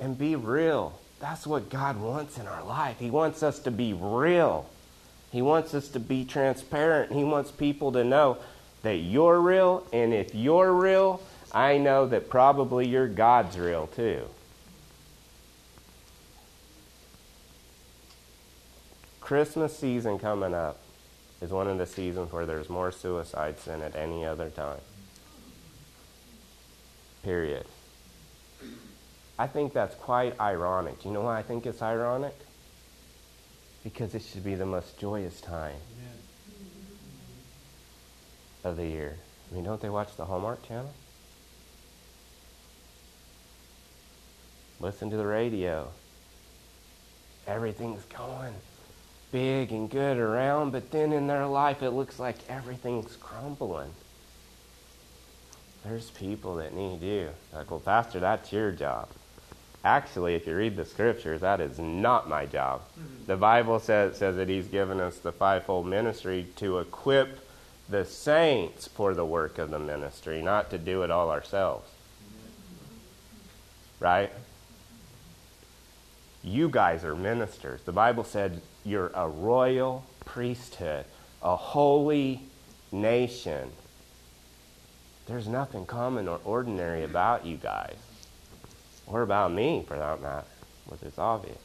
And 0.00 0.16
be 0.16 0.36
real. 0.36 0.98
That's 1.20 1.46
what 1.46 1.68
God 1.68 2.00
wants 2.00 2.38
in 2.38 2.46
our 2.46 2.64
life. 2.64 2.98
He 2.98 3.10
wants 3.10 3.42
us 3.42 3.58
to 3.60 3.70
be 3.70 3.92
real. 3.92 4.66
He 5.30 5.42
wants 5.42 5.74
us 5.74 5.88
to 5.88 6.00
be 6.00 6.24
transparent. 6.24 7.12
He 7.12 7.24
wants 7.24 7.50
people 7.50 7.92
to 7.92 8.04
know 8.04 8.38
that 8.84 8.96
you're 8.96 9.38
real, 9.38 9.86
and 9.92 10.14
if 10.14 10.34
you're 10.34 10.72
real, 10.72 11.20
I 11.52 11.76
know 11.76 12.06
that 12.06 12.30
probably 12.30 12.88
your 12.88 13.06
God's 13.06 13.58
real 13.58 13.86
too. 13.88 14.22
Christmas 19.26 19.76
season 19.76 20.20
coming 20.20 20.54
up 20.54 20.78
is 21.42 21.50
one 21.50 21.66
of 21.66 21.78
the 21.78 21.86
seasons 21.86 22.30
where 22.30 22.46
there's 22.46 22.70
more 22.70 22.92
suicides 22.92 23.64
than 23.64 23.82
at 23.82 23.96
any 23.96 24.24
other 24.24 24.50
time. 24.50 24.78
Period. 27.24 27.66
I 29.36 29.48
think 29.48 29.72
that's 29.72 29.96
quite 29.96 30.40
ironic. 30.40 31.02
Do 31.02 31.08
you 31.08 31.12
know 31.12 31.22
why 31.22 31.40
I 31.40 31.42
think 31.42 31.66
it's 31.66 31.82
ironic? 31.82 32.36
Because 33.82 34.14
it 34.14 34.22
should 34.22 34.44
be 34.44 34.54
the 34.54 34.64
most 34.64 34.96
joyous 34.96 35.40
time 35.40 35.80
of 38.62 38.76
the 38.76 38.86
year. 38.86 39.16
I 39.50 39.56
mean, 39.56 39.64
don't 39.64 39.80
they 39.80 39.90
watch 39.90 40.14
the 40.16 40.24
Hallmark 40.24 40.64
Channel? 40.68 40.94
Listen 44.78 45.10
to 45.10 45.16
the 45.16 45.26
radio. 45.26 45.88
Everything's 47.48 48.04
going 48.04 48.54
big 49.36 49.70
and 49.70 49.90
good 49.90 50.16
around, 50.16 50.70
but 50.70 50.90
then 50.90 51.12
in 51.12 51.26
their 51.26 51.44
life 51.44 51.82
it 51.82 51.90
looks 51.90 52.18
like 52.18 52.36
everything's 52.48 53.16
crumbling. 53.16 53.90
There's 55.84 56.08
people 56.12 56.56
that 56.56 56.72
need 56.72 57.02
you. 57.02 57.28
Like, 57.52 57.70
well, 57.70 57.80
Pastor, 57.80 58.18
that's 58.18 58.50
your 58.50 58.72
job. 58.72 59.10
Actually, 59.84 60.36
if 60.36 60.46
you 60.46 60.56
read 60.56 60.74
the 60.74 60.86
scriptures, 60.86 61.42
that 61.42 61.60
is 61.60 61.78
not 61.78 62.30
my 62.30 62.46
job. 62.46 62.80
Mm-hmm. 62.98 63.26
The 63.26 63.36
Bible 63.36 63.78
says, 63.78 64.16
says 64.16 64.36
that 64.36 64.48
He's 64.48 64.68
given 64.68 65.00
us 65.00 65.18
the 65.18 65.32
fivefold 65.32 65.86
ministry 65.86 66.46
to 66.56 66.78
equip 66.78 67.38
the 67.90 68.06
saints 68.06 68.88
for 68.88 69.12
the 69.12 69.26
work 69.26 69.58
of 69.58 69.68
the 69.68 69.78
ministry, 69.78 70.40
not 70.40 70.70
to 70.70 70.78
do 70.78 71.02
it 71.02 71.10
all 71.10 71.30
ourselves. 71.30 71.86
Right? 74.00 74.32
You 76.46 76.68
guys 76.68 77.04
are 77.04 77.16
ministers. 77.16 77.82
The 77.82 77.90
Bible 77.90 78.22
said 78.22 78.62
you're 78.84 79.10
a 79.16 79.28
royal 79.28 80.04
priesthood, 80.24 81.04
a 81.42 81.56
holy 81.56 82.40
nation. 82.92 83.72
There's 85.26 85.48
nothing 85.48 85.86
common 85.86 86.28
or 86.28 86.38
ordinary 86.44 87.02
about 87.02 87.44
you 87.44 87.56
guys, 87.56 87.96
or 89.08 89.22
about 89.22 89.52
me 89.52 89.84
for 89.88 89.98
that 89.98 90.22
matter, 90.22 90.46
which 90.86 91.02
is 91.02 91.18
obvious. 91.18 91.58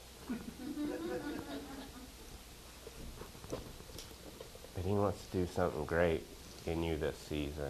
but 4.73 4.83
He 4.83 4.93
wants 4.93 5.23
to 5.27 5.31
do 5.31 5.47
something 5.53 5.85
great 5.85 6.25
in 6.65 6.81
you 6.81 6.97
this 6.97 7.17
season 7.29 7.69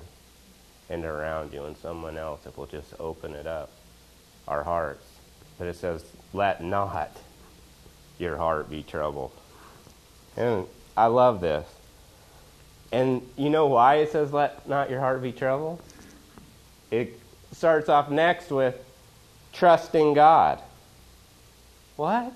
and 0.89 1.04
around 1.04 1.52
you 1.52 1.65
and 1.65 1.76
someone 1.76 2.17
else 2.17 2.45
if 2.45 2.58
we'll 2.58 2.67
just 2.67 2.93
open 3.02 3.34
it 3.34 3.47
up, 3.47 3.69
our 4.47 4.63
hearts. 4.63 5.06
But 5.58 5.67
it 5.67 5.76
says, 5.76 6.06
let 6.34 6.63
not 6.63 7.12
your 8.17 8.38
heart 8.38 8.70
be 8.70 8.84
troubled. 8.84 9.32
And 10.38 10.65
I 10.96 11.08
love 11.08 11.41
this. 11.41 11.67
And 12.91 13.28
you 13.38 13.50
know 13.50 13.67
why 13.67 13.96
it 13.96 14.12
says, 14.12 14.34
let 14.34 14.67
not 14.67 14.89
your 14.89 15.00
heart 15.00 15.22
be 15.22 15.32
troubled? 15.32 15.82
It 16.89 17.20
starts 17.54 17.89
off 17.89 18.10
next 18.10 18.52
with 18.52 18.76
trusting 19.54 20.13
God. 20.13 20.60
What? 21.96 22.34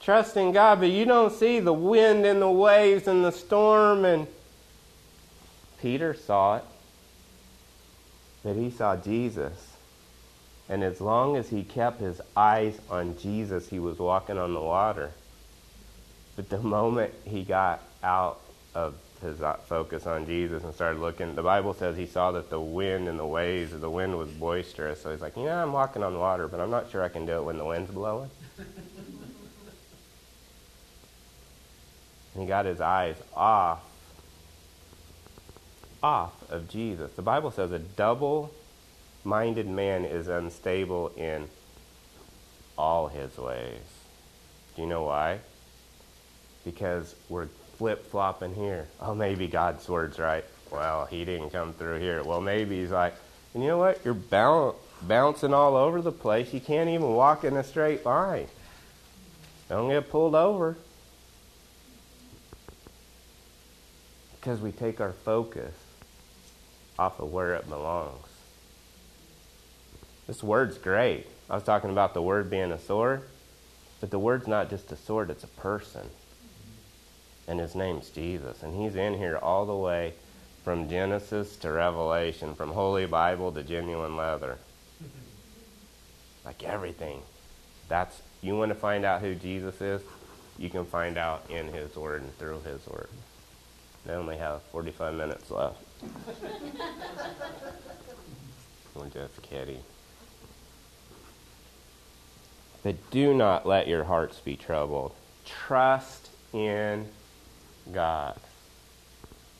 Trusting 0.00 0.52
God, 0.52 0.80
but 0.80 0.90
you 0.90 1.04
don't 1.04 1.32
see 1.32 1.60
the 1.60 1.72
wind 1.72 2.26
and 2.26 2.42
the 2.42 2.50
waves 2.50 3.06
and 3.08 3.24
the 3.24 3.30
storm. 3.32 4.04
And 4.04 4.26
Peter 5.80 6.14
saw 6.14 6.56
it, 6.56 6.64
but 8.42 8.56
he 8.56 8.70
saw 8.70 8.96
Jesus. 8.96 9.73
And 10.68 10.82
as 10.82 11.00
long 11.00 11.36
as 11.36 11.50
he 11.50 11.62
kept 11.62 12.00
his 12.00 12.20
eyes 12.36 12.78
on 12.88 13.18
Jesus, 13.18 13.68
he 13.68 13.78
was 13.78 13.98
walking 13.98 14.38
on 14.38 14.54
the 14.54 14.60
water. 14.60 15.12
But 16.36 16.48
the 16.48 16.58
moment 16.62 17.12
he 17.24 17.42
got 17.42 17.82
out 18.02 18.40
of 18.74 18.94
his 19.20 19.40
uh, 19.40 19.54
focus 19.68 20.06
on 20.06 20.26
Jesus 20.26 20.64
and 20.64 20.74
started 20.74 21.00
looking, 21.00 21.34
the 21.34 21.42
Bible 21.42 21.74
says 21.74 21.96
he 21.96 22.06
saw 22.06 22.32
that 22.32 22.50
the 22.50 22.60
wind 22.60 23.08
and 23.08 23.18
the 23.18 23.26
waves, 23.26 23.78
the 23.78 23.90
wind 23.90 24.16
was 24.16 24.30
boisterous. 24.30 25.02
So 25.02 25.10
he's 25.10 25.20
like, 25.20 25.36
you 25.36 25.44
know, 25.44 25.62
I'm 25.62 25.72
walking 25.72 26.02
on 26.02 26.18
water, 26.18 26.48
but 26.48 26.60
I'm 26.60 26.70
not 26.70 26.90
sure 26.90 27.02
I 27.02 27.08
can 27.08 27.26
do 27.26 27.38
it 27.38 27.44
when 27.44 27.58
the 27.58 27.64
wind's 27.64 27.90
blowing. 27.90 28.30
and 32.34 32.42
he 32.42 32.46
got 32.46 32.64
his 32.64 32.80
eyes 32.80 33.16
off, 33.34 33.82
off 36.02 36.32
of 36.50 36.68
Jesus. 36.68 37.12
The 37.12 37.22
Bible 37.22 37.50
says 37.50 37.70
a 37.70 37.78
double 37.78 38.50
minded 39.24 39.66
man 39.66 40.04
is 40.04 40.28
unstable 40.28 41.12
in 41.16 41.48
all 42.76 43.08
his 43.08 43.36
ways. 43.38 43.80
Do 44.76 44.82
you 44.82 44.88
know 44.88 45.04
why? 45.04 45.40
Because 46.64 47.14
we're 47.28 47.48
flip 47.78 48.10
flopping 48.10 48.54
here. 48.54 48.86
Oh, 49.00 49.14
maybe 49.14 49.46
God's 49.46 49.88
word's 49.88 50.18
right. 50.18 50.44
Well, 50.70 51.06
he 51.06 51.24
didn't 51.24 51.50
come 51.50 51.72
through 51.72 52.00
here. 52.00 52.22
Well, 52.22 52.40
maybe 52.40 52.80
he's 52.80 52.90
like, 52.90 53.14
and 53.52 53.62
you 53.62 53.68
know 53.68 53.78
what? 53.78 54.04
You're 54.04 54.14
boun- 54.14 54.74
bouncing 55.02 55.54
all 55.54 55.76
over 55.76 56.00
the 56.00 56.12
place. 56.12 56.52
You 56.52 56.60
can't 56.60 56.88
even 56.88 57.14
walk 57.14 57.44
in 57.44 57.56
a 57.56 57.64
straight 57.64 58.04
line. 58.04 58.48
Don't 59.68 59.88
get 59.88 60.10
pulled 60.10 60.34
over. 60.34 60.76
Because 64.40 64.60
we 64.60 64.72
take 64.72 65.00
our 65.00 65.12
focus 65.12 65.74
off 66.98 67.18
of 67.20 67.32
where 67.32 67.54
it 67.54 67.68
belongs. 67.68 68.26
This 70.26 70.42
word's 70.42 70.78
great. 70.78 71.26
I 71.50 71.54
was 71.54 71.64
talking 71.64 71.90
about 71.90 72.14
the 72.14 72.22
word 72.22 72.48
being 72.48 72.72
a 72.72 72.78
sword, 72.78 73.22
but 74.00 74.10
the 74.10 74.18
word's 74.18 74.46
not 74.46 74.70
just 74.70 74.90
a 74.92 74.96
sword, 74.96 75.30
it's 75.30 75.44
a 75.44 75.48
person. 75.48 76.08
And 77.46 77.60
his 77.60 77.74
name's 77.74 78.08
Jesus. 78.08 78.62
And 78.62 78.74
he's 78.74 78.96
in 78.96 79.14
here 79.14 79.36
all 79.36 79.66
the 79.66 79.76
way 79.76 80.14
from 80.64 80.88
Genesis 80.88 81.56
to 81.56 81.70
Revelation, 81.70 82.54
from 82.54 82.70
Holy 82.70 83.04
Bible 83.04 83.52
to 83.52 83.62
genuine 83.62 84.16
leather. 84.16 84.56
Like 86.44 86.64
everything. 86.64 87.20
That's 87.88 88.22
you 88.40 88.56
want 88.56 88.70
to 88.70 88.74
find 88.74 89.04
out 89.04 89.20
who 89.20 89.34
Jesus 89.34 89.78
is, 89.82 90.00
you 90.58 90.70
can 90.70 90.86
find 90.86 91.18
out 91.18 91.44
in 91.50 91.68
his 91.68 91.96
word 91.96 92.22
and 92.22 92.38
through 92.38 92.60
his 92.60 92.86
word. 92.86 93.08
I 94.08 94.12
only 94.12 94.36
have 94.36 94.62
45 94.64 95.14
minutes 95.14 95.50
left. 95.50 95.76
I'm 99.00 99.10
just 99.10 99.42
kidding. 99.42 99.82
But 102.84 103.10
do 103.10 103.34
not 103.34 103.66
let 103.66 103.88
your 103.88 104.04
hearts 104.04 104.38
be 104.38 104.56
troubled. 104.56 105.12
Trust 105.44 106.28
in 106.52 107.08
God. 107.92 108.38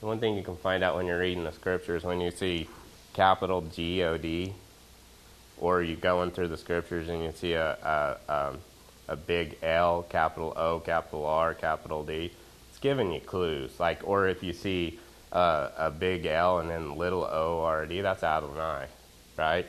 The 0.00 0.06
one 0.06 0.20
thing 0.20 0.36
you 0.36 0.42
can 0.42 0.56
find 0.56 0.84
out 0.84 0.94
when 0.94 1.06
you're 1.06 1.18
reading 1.18 1.44
the 1.44 1.52
scriptures, 1.52 2.04
when 2.04 2.20
you 2.20 2.30
see 2.30 2.68
capital 3.14 3.62
G 3.62 4.02
O 4.02 4.18
D, 4.18 4.52
or 5.58 5.82
you're 5.82 5.96
going 5.96 6.32
through 6.32 6.48
the 6.48 6.58
scriptures 6.58 7.08
and 7.08 7.24
you 7.24 7.32
see 7.32 7.54
a, 7.54 8.18
a, 8.28 8.48
um, 8.48 8.58
a 9.08 9.16
big 9.16 9.56
L, 9.62 10.02
capital 10.02 10.52
O, 10.56 10.80
capital 10.80 11.24
R, 11.24 11.54
capital 11.54 12.04
D, 12.04 12.30
it's 12.68 12.78
giving 12.78 13.10
you 13.10 13.20
clues. 13.20 13.80
Like, 13.80 14.00
or 14.04 14.28
if 14.28 14.42
you 14.42 14.52
see 14.52 14.98
uh, 15.32 15.70
a 15.78 15.90
big 15.90 16.26
L 16.26 16.58
and 16.58 16.68
then 16.68 16.96
little 16.96 17.24
O 17.24 17.62
R 17.62 17.86
D, 17.86 18.02
that's 18.02 18.22
Adonai, 18.22 18.88
right? 19.38 19.66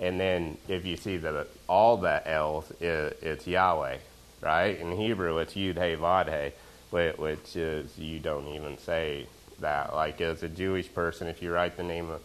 And 0.00 0.18
then 0.18 0.56
if 0.66 0.86
you 0.86 0.96
see 0.96 1.18
that 1.18 1.46
all 1.68 1.98
the 1.98 2.26
L's, 2.26 2.72
it's 2.80 3.46
Yahweh, 3.46 3.98
right? 4.40 4.78
In 4.80 4.96
Hebrew, 4.96 5.38
it's 5.38 5.54
Yud 5.54 5.76
Hey 5.76 5.94
Vod 5.94 6.26
Hey, 6.26 6.54
which 6.90 7.54
is 7.54 7.98
you 7.98 8.18
don't 8.18 8.48
even 8.48 8.78
say 8.78 9.26
that. 9.60 9.94
Like 9.94 10.20
as 10.22 10.42
a 10.42 10.48
Jewish 10.48 10.92
person, 10.92 11.28
if 11.28 11.42
you 11.42 11.52
write 11.52 11.76
the 11.76 11.82
name 11.82 12.08
of 12.08 12.22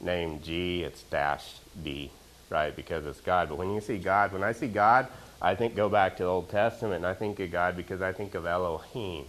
name 0.00 0.40
G, 0.40 0.84
it's 0.84 1.02
dash 1.02 1.56
D, 1.82 2.12
right? 2.48 2.74
Because 2.74 3.04
it's 3.06 3.20
God. 3.20 3.48
But 3.48 3.58
when 3.58 3.74
you 3.74 3.80
see 3.80 3.98
God, 3.98 4.32
when 4.32 4.44
I 4.44 4.52
see 4.52 4.68
God, 4.68 5.08
I 5.42 5.56
think 5.56 5.74
go 5.74 5.88
back 5.88 6.16
to 6.18 6.22
the 6.22 6.28
Old 6.28 6.48
Testament, 6.48 6.96
and 6.96 7.06
I 7.06 7.14
think 7.14 7.40
of 7.40 7.50
God 7.50 7.76
because 7.76 8.00
I 8.00 8.12
think 8.12 8.34
of 8.36 8.46
Elohim, 8.46 9.24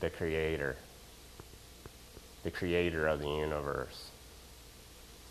the 0.00 0.08
Creator, 0.08 0.76
the 2.42 2.50
Creator 2.50 3.06
of 3.06 3.20
the 3.20 3.28
universe. 3.28 4.07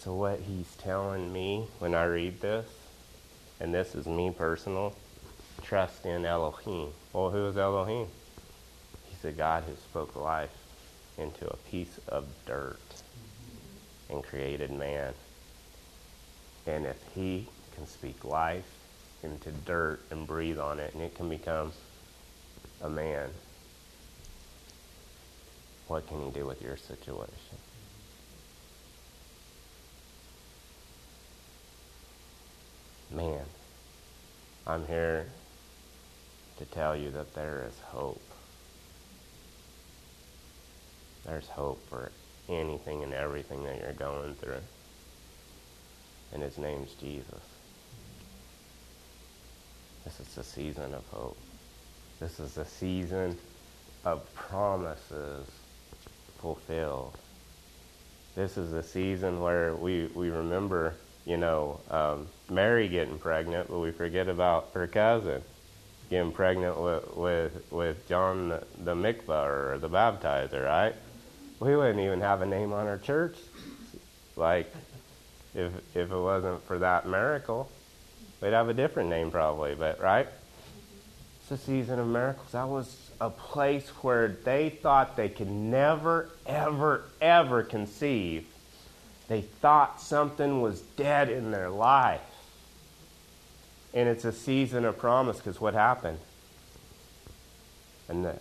So, 0.08 0.14
what 0.14 0.40
he's 0.40 0.74
telling 0.78 1.34
me 1.34 1.68
when 1.80 1.94
I 1.94 2.06
read 2.06 2.40
this, 2.40 2.66
and 3.60 3.74
this 3.74 3.94
is 3.94 4.06
me 4.08 4.32
personal, 4.32 4.96
trust 5.64 6.06
in 6.06 6.24
Elohim. 6.24 6.94
Well, 7.12 7.30
who 7.30 7.46
is 7.48 7.58
Elohim? 7.58 8.08
He's 9.10 9.26
a 9.26 9.34
God 9.34 9.66
who 9.68 9.76
spoke 9.76 10.16
life 10.16 10.56
into 11.18 11.46
a 11.50 11.58
piece 11.70 12.00
of 12.08 12.24
dirt 12.46 12.80
and 14.10 14.24
created 14.24 14.72
man. 14.72 15.14
And 16.66 16.86
if 16.86 17.04
he 17.14 17.46
can 17.76 17.86
speak 17.86 18.24
life 18.24 18.64
into 19.24 19.52
dirt 19.66 20.00
and 20.10 20.26
breathe 20.26 20.58
on 20.58 20.80
it, 20.80 20.94
and 20.94 21.04
it 21.04 21.16
can 21.16 21.28
become 21.28 21.74
a 22.82 22.90
man, 22.90 23.28
what 25.90 26.08
can 26.08 26.24
he 26.24 26.32
do 26.32 26.46
with 26.46 26.62
your 26.62 26.78
situation? 26.78 27.58
Man, 33.12 33.46
I'm 34.66 34.86
here 34.88 35.26
to 36.58 36.66
tell 36.66 36.96
you 36.96 37.12
that 37.12 37.34
there 37.34 37.66
is 37.68 37.80
hope. 37.80 38.22
There's 41.26 41.48
hope 41.48 41.80
for 41.90 42.12
anything 42.50 43.04
and 43.04 43.14
everything 43.14 43.64
that 43.66 43.80
you're 43.82 43.94
going 43.94 44.36
through. 44.36 44.62
And 46.34 46.42
his 46.42 46.58
name's 46.58 46.94
Jesus. 46.94 47.42
This 50.04 50.20
is 50.20 50.36
the 50.36 50.44
season 50.44 50.94
of 50.94 51.04
hope. 51.12 51.38
This 52.20 52.40
is 52.40 52.54
the 52.54 52.66
season 52.66 53.38
of 54.06 54.34
promises 54.34 55.46
fulfilled. 56.40 57.18
This 58.36 58.58
is 58.58 58.72
the 58.72 58.84
season 58.84 59.42
where 59.42 59.76
we, 59.76 60.06
we 60.16 60.30
remember, 60.30 60.94
you 61.28 61.36
know, 61.36 61.80
um, 61.92 62.28
Mary 62.50 62.88
getting 62.88 63.20
pregnant, 63.20 63.68
but 63.68 63.80
we 63.80 63.92
forget 63.92 64.30
about 64.30 64.70
her 64.74 64.88
cousin 64.88 65.44
getting 66.10 66.32
pregnant 66.32 66.80
with, 66.80 67.18
with, 67.18 67.72
with 67.72 68.08
John 68.08 68.48
the, 68.48 68.64
the 68.86 68.96
mikvah 68.96 69.46
or 69.46 69.78
the 69.78 69.90
baptizer, 69.90 70.66
right? 70.66 70.96
We 71.60 71.76
wouldn't 71.76 72.00
even 72.00 72.22
have 72.22 72.42
a 72.42 72.46
name 72.46 72.72
on 72.72 72.88
our 72.88 72.98
church. 72.98 73.36
Like, 74.38 74.74
if, 75.54 75.74
if 75.94 76.10
it 76.10 76.18
wasn't 76.18 76.66
for 76.66 76.80
that 76.80 77.06
miracle, 77.08 77.70
we'd 78.42 78.54
have 78.54 78.70
a 78.70 78.74
different 78.74 79.10
name 79.10 79.30
probably, 79.30 79.76
but 79.76 80.00
right? 80.00 80.28
It's 81.42 81.52
a 81.52 81.58
season 81.58 82.00
of 82.00 82.08
miracles. 82.08 82.52
That 82.54 82.70
was 82.70 83.12
a 83.20 83.30
place 83.30 83.90
where 84.02 84.30
they 84.30 84.70
thought 84.70 85.18
they 85.18 85.30
could 85.30 85.52
never, 85.52 86.30
ever, 86.46 87.04
ever 87.20 87.64
conceive. 87.64 88.46
They 89.28 89.42
thought 89.42 90.00
something 90.02 90.62
was 90.62 90.82
dead 90.82 91.30
in 91.30 91.52
their 91.52 91.70
life. 91.70 92.22
And 93.94 94.08
it's 94.08 94.26
a 94.26 94.32
season 94.32 94.86
of 94.86 94.98
promise 94.98 95.38
because 95.38 95.60
what 95.60 95.74
happened? 95.74 96.20
And 98.08 98.26
the, 98.26 98.40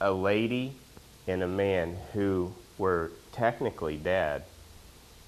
a 0.00 0.12
lady 0.12 0.74
and 1.26 1.42
a 1.42 1.48
man 1.48 1.96
who 2.12 2.52
were 2.76 3.12
technically 3.32 3.96
dead 3.96 4.44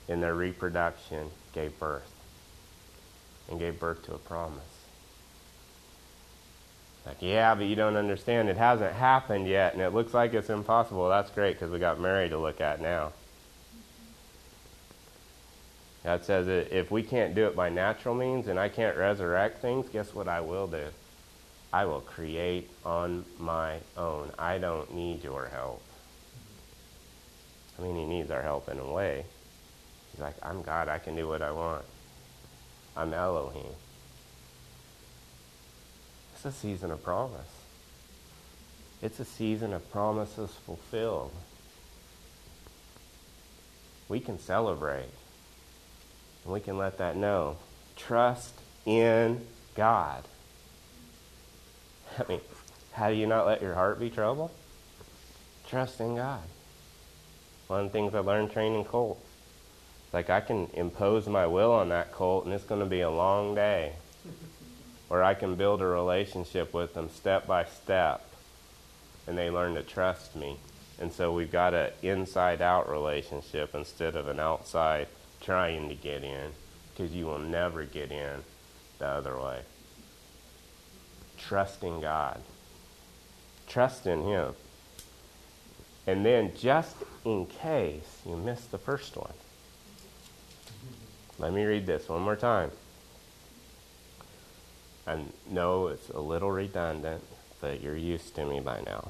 in 0.08 0.20
their 0.20 0.34
reproduction 0.34 1.30
gave 1.52 1.78
birth 1.78 2.10
and 3.48 3.58
gave 3.58 3.78
birth 3.78 4.04
to 4.06 4.14
a 4.14 4.18
promise. 4.18 4.62
Like, 7.06 7.18
yeah, 7.20 7.54
but 7.54 7.66
you 7.66 7.76
don't 7.76 7.96
understand. 7.96 8.48
It 8.48 8.56
hasn't 8.56 8.92
happened 8.92 9.46
yet, 9.46 9.74
and 9.74 9.80
it 9.80 9.94
looks 9.94 10.12
like 10.12 10.34
it's 10.34 10.50
impossible. 10.50 11.08
That's 11.08 11.30
great 11.30 11.52
because 11.52 11.70
we 11.70 11.78
got 11.78 12.00
Mary 12.00 12.28
to 12.28 12.38
look 12.38 12.60
at 12.60 12.80
now. 12.80 13.12
God 16.07 16.25
says 16.25 16.47
if 16.47 16.92
we 16.92 17.03
can't 17.03 17.35
do 17.35 17.49
it 17.49 17.57
by 17.57 17.69
natural 17.69 18.14
means 18.14 18.47
and 18.47 18.61
I 18.61 18.69
can't 18.69 18.97
resurrect 18.97 19.61
things, 19.61 19.88
guess 19.88 20.14
what 20.14 20.29
I 20.29 20.40
will 20.40 20.69
do? 20.69 20.85
I 21.73 21.85
will 21.85 22.01
create 22.01 22.71
on 22.85 23.25
my 23.40 23.79
own. 23.97 24.31
I 24.38 24.59
don't 24.59 24.95
need 24.95 25.25
your 25.25 25.47
help. 25.47 25.83
I 27.77 27.83
mean, 27.83 27.97
He 27.97 28.05
needs 28.05 28.31
our 28.31 28.40
help 28.40 28.69
in 28.69 28.79
a 28.79 28.88
way. 28.88 29.25
He's 30.12 30.21
like, 30.21 30.37
I'm 30.45 30.62
God. 30.62 30.88
I 30.88 30.99
can 30.99 31.16
do 31.16 31.27
what 31.27 31.42
I 31.42 31.51
want. 31.51 31.85
I'm 32.97 33.12
Elohim. 33.12 33.75
It's 36.37 36.45
a 36.45 36.53
season 36.53 36.92
of 36.92 37.03
promise. 37.03 37.40
It's 39.03 39.19
a 39.19 39.25
season 39.25 39.73
of 39.73 39.90
promises 39.90 40.53
fulfilled. 40.64 41.33
We 44.09 44.21
can 44.21 44.38
celebrate. 44.38 45.11
And 46.46 46.52
we 46.52 46.61
can 46.61 46.78
let 46.78 46.98
that 46.98 47.16
know. 47.16 47.56
Trust 47.96 48.54
in 48.85 49.44
God. 49.74 50.22
I 52.18 52.22
mean, 52.28 52.40
how 52.92 53.11
do 53.11 53.16
you 53.16 53.26
not 53.26 53.46
let 53.46 53.61
your 53.61 53.74
heart 53.74 53.98
be 53.98 54.11
troubled? 54.11 54.52
Trust 55.68 56.00
in 56.00 56.14
God. 56.14 56.44
One 57.66 57.80
of 57.80 57.87
the 57.87 57.92
things 57.92 58.14
I 58.14 58.20
learned 58.20 58.52
training 58.52 58.85
colts. 58.85 59.26
Like 60.12 60.30
I 60.30 60.40
can 60.40 60.70
impose 60.72 61.26
my 61.26 61.48
will 61.48 61.72
on 61.72 61.88
that 61.88 62.12
colt 62.12 62.44
and 62.44 62.54
it's 62.54 62.62
going 62.62 62.80
to 62.80 62.87
be 62.87 63.00
a 63.00 63.11
long 63.11 63.54
day. 63.54 63.94
Or 65.09 65.22
I 65.22 65.35
can 65.35 65.54
build 65.54 65.82
a 65.82 65.87
relationship 65.87 66.74
with 66.74 66.94
them 66.94 67.11
step 67.11 67.46
by 67.46 67.64
step 67.66 68.28
and 69.28 69.38
they 69.38 69.50
learn 69.50 69.74
to 69.76 69.85
trust 69.85 70.35
me. 70.35 70.56
And 70.98 71.12
so 71.12 71.32
we've 71.32 71.52
got 71.52 71.74
an 71.74 71.90
inside 72.02 72.61
out 72.61 72.90
relationship 72.90 73.72
instead 73.72 74.16
of 74.16 74.26
an 74.26 74.40
outside 74.40 75.06
trying 75.46 75.88
to 75.88 75.94
get 75.94 76.24
in 76.24 76.50
because 76.90 77.12
you 77.14 77.24
will 77.24 77.38
never 77.38 77.85
get 77.85 78.11
in 78.11 78.42
the 78.98 79.06
other 79.06 79.38
way. 79.38 79.61
Trust 81.38 81.85
in 81.85 82.00
God. 82.00 82.40
Trust 83.68 84.06
in 84.06 84.22
Him. 84.22 84.54
And 86.09 86.26
then, 86.26 86.52
just 86.56 86.96
in 87.24 87.46
case 87.46 88.22
you 88.26 88.37
missed 88.37 88.72
the 88.72 88.78
first 88.78 89.16
one, 89.16 89.32
let 91.38 91.52
me 91.52 91.64
read 91.64 91.87
this 91.87 92.09
one 92.09 92.22
more 92.22 92.37
time. 92.37 92.72
I 95.06 95.18
know 95.48 95.88
it's 95.88 96.09
a 96.11 96.20
little 96.20 96.50
redundant, 96.50 97.22
but 97.61 97.80
you're 97.80 97.96
used 97.96 98.35
to 98.37 98.44
me 98.44 98.59
by 98.59 98.80
now. 98.85 99.09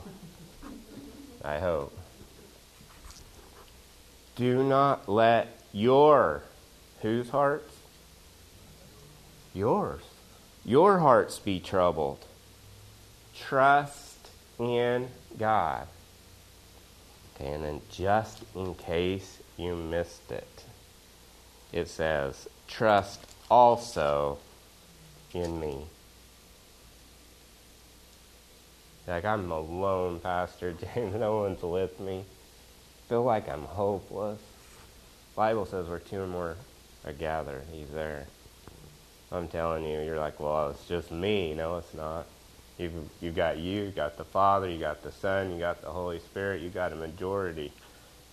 I 1.43 1.59
hope. 1.59 1.97
Do 4.35 4.63
not 4.63 5.09
let 5.09 5.56
your, 5.73 6.43
whose 7.03 7.31
hearts? 7.31 7.73
Yours. 9.55 10.03
Your 10.65 10.99
hearts 10.99 11.39
be 11.39 11.61
troubled. 11.61 12.25
Trust 13.39 14.29
in 14.59 15.09
God. 15.39 15.87
Okay, 17.35 17.53
and 17.53 17.65
then 17.65 17.81
just 17.91 18.43
in 18.55 18.75
case 18.75 19.39
you 19.57 19.77
missed 19.77 20.31
it, 20.31 20.65
it 21.73 21.89
says, 21.89 22.49
trust 22.67 23.21
also 23.51 24.39
in 25.35 25.61
me. 25.61 25.87
Like 29.07 29.25
I'm 29.25 29.51
alone, 29.51 30.19
Pastor 30.21 30.73
James. 30.73 31.15
No 31.19 31.39
one's 31.41 31.63
with 31.63 32.01
me. 32.01 32.25
Feel 33.09 33.23
like 33.23 33.49
I'm 33.49 33.63
hopeless. 33.63 34.41
Bible 35.37 35.67
says 35.67 35.87
where 35.87 35.99
two 35.99 36.23
or 36.23 36.27
more 36.27 36.57
are 37.05 37.13
gathered, 37.13 37.63
He's 37.71 37.91
there. 37.91 38.27
I'm 39.31 39.49
telling 39.49 39.85
you, 39.85 40.01
you're 40.01 40.19
like, 40.19 40.41
well, 40.41 40.71
it's 40.71 40.87
just 40.87 41.11
me. 41.11 41.53
No, 41.55 41.77
it's 41.77 41.95
not. 41.95 42.27
You've, 42.79 42.93
you've 43.21 43.37
got 43.37 43.59
you, 43.59 43.85
you 43.85 43.91
got 43.91 44.17
the 44.17 44.25
Father, 44.25 44.69
you 44.69 44.79
got 44.79 45.03
the 45.03 45.13
Son, 45.13 45.53
you 45.53 45.59
got 45.59 45.83
the 45.83 45.91
Holy 45.91 46.19
Spirit, 46.21 46.63
you 46.63 46.71
got 46.71 46.93
a 46.93 46.97
majority 46.97 47.73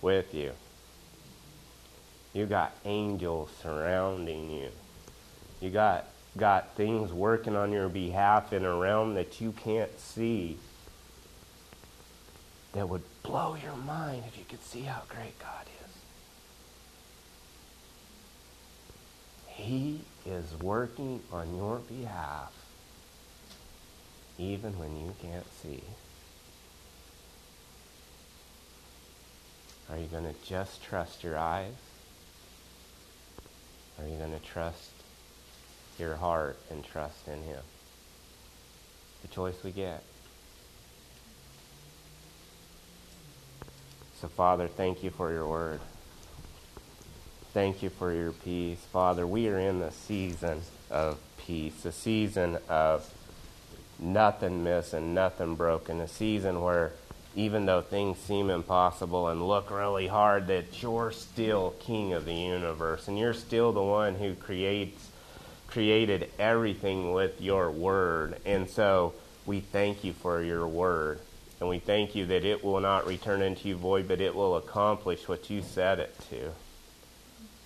with 0.02 0.34
you. 0.34 0.52
You 2.32 2.46
got 2.46 2.74
angels 2.84 3.50
surrounding 3.62 4.50
you. 4.50 4.68
You 5.60 5.70
got 5.70 6.06
got 6.36 6.74
things 6.74 7.12
working 7.12 7.54
on 7.54 7.70
your 7.70 7.88
behalf 7.88 8.52
in 8.52 8.64
a 8.64 8.74
realm 8.74 9.14
that 9.14 9.40
you 9.40 9.52
can't 9.52 9.98
see 10.00 10.58
that 12.72 12.88
would 12.88 13.02
blow 13.22 13.54
your 13.54 13.76
mind 13.76 14.24
if 14.26 14.36
you 14.36 14.44
could 14.48 14.62
see 14.64 14.80
how 14.80 15.02
great 15.08 15.38
God 15.38 15.66
is. 15.66 15.73
He 19.54 20.00
is 20.26 20.54
working 20.60 21.22
on 21.32 21.56
your 21.56 21.78
behalf 21.78 22.52
even 24.38 24.76
when 24.78 24.96
you 24.96 25.14
can't 25.22 25.46
see. 25.62 25.82
Are 29.90 29.98
you 29.98 30.06
going 30.06 30.24
to 30.24 30.34
just 30.44 30.82
trust 30.82 31.22
your 31.22 31.38
eyes? 31.38 31.74
Are 33.98 34.08
you 34.08 34.16
going 34.16 34.32
to 34.32 34.44
trust 34.44 34.90
your 35.98 36.16
heart 36.16 36.58
and 36.70 36.82
trust 36.84 37.28
in 37.28 37.40
Him? 37.42 37.62
The 39.22 39.28
choice 39.28 39.62
we 39.62 39.70
get. 39.70 40.02
So, 44.20 44.28
Father, 44.28 44.66
thank 44.66 45.04
you 45.04 45.10
for 45.10 45.30
your 45.32 45.46
word. 45.46 45.80
Thank 47.54 47.84
you 47.84 47.90
for 47.90 48.12
your 48.12 48.32
peace. 48.32 48.84
Father, 48.92 49.24
we 49.24 49.46
are 49.46 49.60
in 49.60 49.78
the 49.78 49.92
season 49.92 50.62
of 50.90 51.20
peace, 51.38 51.84
a 51.84 51.92
season 51.92 52.58
of 52.68 53.08
nothing 53.96 54.64
missing, 54.64 55.14
nothing 55.14 55.54
broken, 55.54 56.00
a 56.00 56.08
season 56.08 56.62
where 56.62 56.90
even 57.36 57.64
though 57.64 57.80
things 57.80 58.18
seem 58.18 58.50
impossible 58.50 59.28
and 59.28 59.46
look 59.46 59.70
really 59.70 60.08
hard, 60.08 60.48
that 60.48 60.82
you're 60.82 61.12
still 61.12 61.76
king 61.78 62.12
of 62.12 62.24
the 62.24 62.34
universe 62.34 63.06
and 63.06 63.16
you're 63.16 63.32
still 63.32 63.70
the 63.72 63.80
one 63.80 64.16
who 64.16 64.34
creates 64.34 65.10
created 65.68 66.32
everything 66.40 67.12
with 67.12 67.40
your 67.40 67.70
word. 67.70 68.36
And 68.44 68.68
so 68.68 69.14
we 69.46 69.60
thank 69.60 70.02
you 70.02 70.12
for 70.12 70.42
your 70.42 70.66
word. 70.66 71.20
And 71.60 71.68
we 71.68 71.78
thank 71.78 72.16
you 72.16 72.26
that 72.26 72.44
it 72.44 72.64
will 72.64 72.80
not 72.80 73.06
return 73.06 73.42
into 73.42 73.68
you 73.68 73.76
void, 73.76 74.08
but 74.08 74.20
it 74.20 74.34
will 74.34 74.56
accomplish 74.56 75.28
what 75.28 75.50
you 75.50 75.62
set 75.62 76.00
it 76.00 76.16
to. 76.30 76.50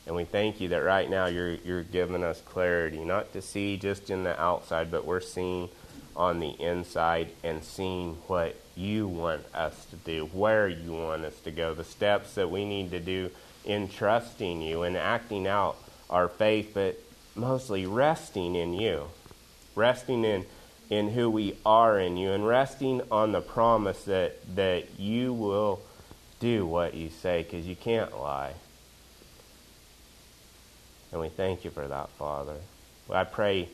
And 0.09 0.17
we 0.17 0.25
thank 0.25 0.59
you 0.59 0.69
that 0.69 0.79
right 0.79 1.09
now 1.09 1.27
you're, 1.27 1.57
you're 1.57 1.83
giving 1.83 2.25
us 2.25 2.41
clarity, 2.41 3.05
not 3.05 3.31
to 3.35 3.43
see 3.43 3.77
just 3.77 4.09
in 4.09 4.25
the 4.25 4.41
outside, 4.41 4.91
but 4.91 5.05
we're 5.05 5.21
seeing 5.21 5.69
on 6.17 6.41
the 6.41 6.49
inside 6.59 7.29
and 7.45 7.63
seeing 7.63 8.15
what 8.27 8.57
you 8.75 9.07
want 9.07 9.43
us 9.55 9.85
to 9.91 9.97
do, 9.97 10.25
where 10.33 10.67
you 10.67 10.93
want 10.93 11.27
us 11.27 11.39
to 11.41 11.51
go, 11.51 11.75
the 11.75 11.85
steps 11.85 12.37
that 12.37 12.51
we 12.51 12.65
need 12.65 12.91
to 12.91 13.01
do 13.01 13.31
in 13.67 13.87
trusting 13.87 14.63
you 14.63 14.83
and 14.83 14.97
acting 14.97 15.47
out 15.47 15.77
our 16.09 16.27
faith, 16.27 16.71
but 16.73 16.99
mostly 17.37 17.85
resting 17.85 18.55
in 18.55 18.73
you, 18.73 19.05
resting 19.75 20.25
in, 20.25 20.47
in 20.89 21.11
who 21.11 21.29
we 21.29 21.55
are 21.67 22.01
in 22.01 22.17
you, 22.17 22.33
and 22.33 22.49
resting 22.49 23.03
on 23.11 23.33
the 23.33 23.43
promise 23.43 24.05
that, 24.05 24.39
that 24.57 24.99
you 24.99 25.35
will 25.35 25.83
do 26.41 26.65
what 26.65 26.95
you 26.95 27.11
say 27.11 27.43
because 27.43 27.67
you 27.67 27.77
can't 27.77 28.19
lie. 28.19 28.55
And 31.13 31.21
we 31.21 31.29
thank 31.29 31.65
you 31.65 31.71
for 31.71 31.87
that, 31.87 32.11
Father. 32.11 32.57
I 33.11 33.25
pray 33.25 33.69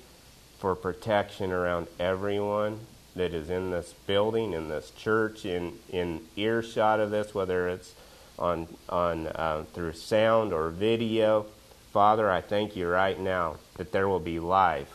for 0.58 0.74
protection 0.74 1.50
around 1.50 1.88
everyone 1.98 2.80
that 3.16 3.34
is 3.34 3.50
in 3.50 3.70
this 3.70 3.94
building, 4.06 4.52
in 4.52 4.68
this 4.68 4.90
church, 4.90 5.44
in, 5.44 5.74
in 5.90 6.20
earshot 6.36 7.00
of 7.00 7.10
this, 7.10 7.34
whether 7.34 7.68
it's 7.68 7.94
on, 8.38 8.68
on 8.88 9.26
uh, 9.28 9.64
through 9.72 9.92
sound 9.92 10.52
or 10.52 10.68
video. 10.70 11.46
Father, 11.92 12.30
I 12.30 12.40
thank 12.40 12.74
you 12.76 12.88
right 12.88 13.18
now 13.18 13.56
that 13.76 13.92
there 13.92 14.08
will 14.08 14.20
be 14.20 14.40
life 14.40 14.92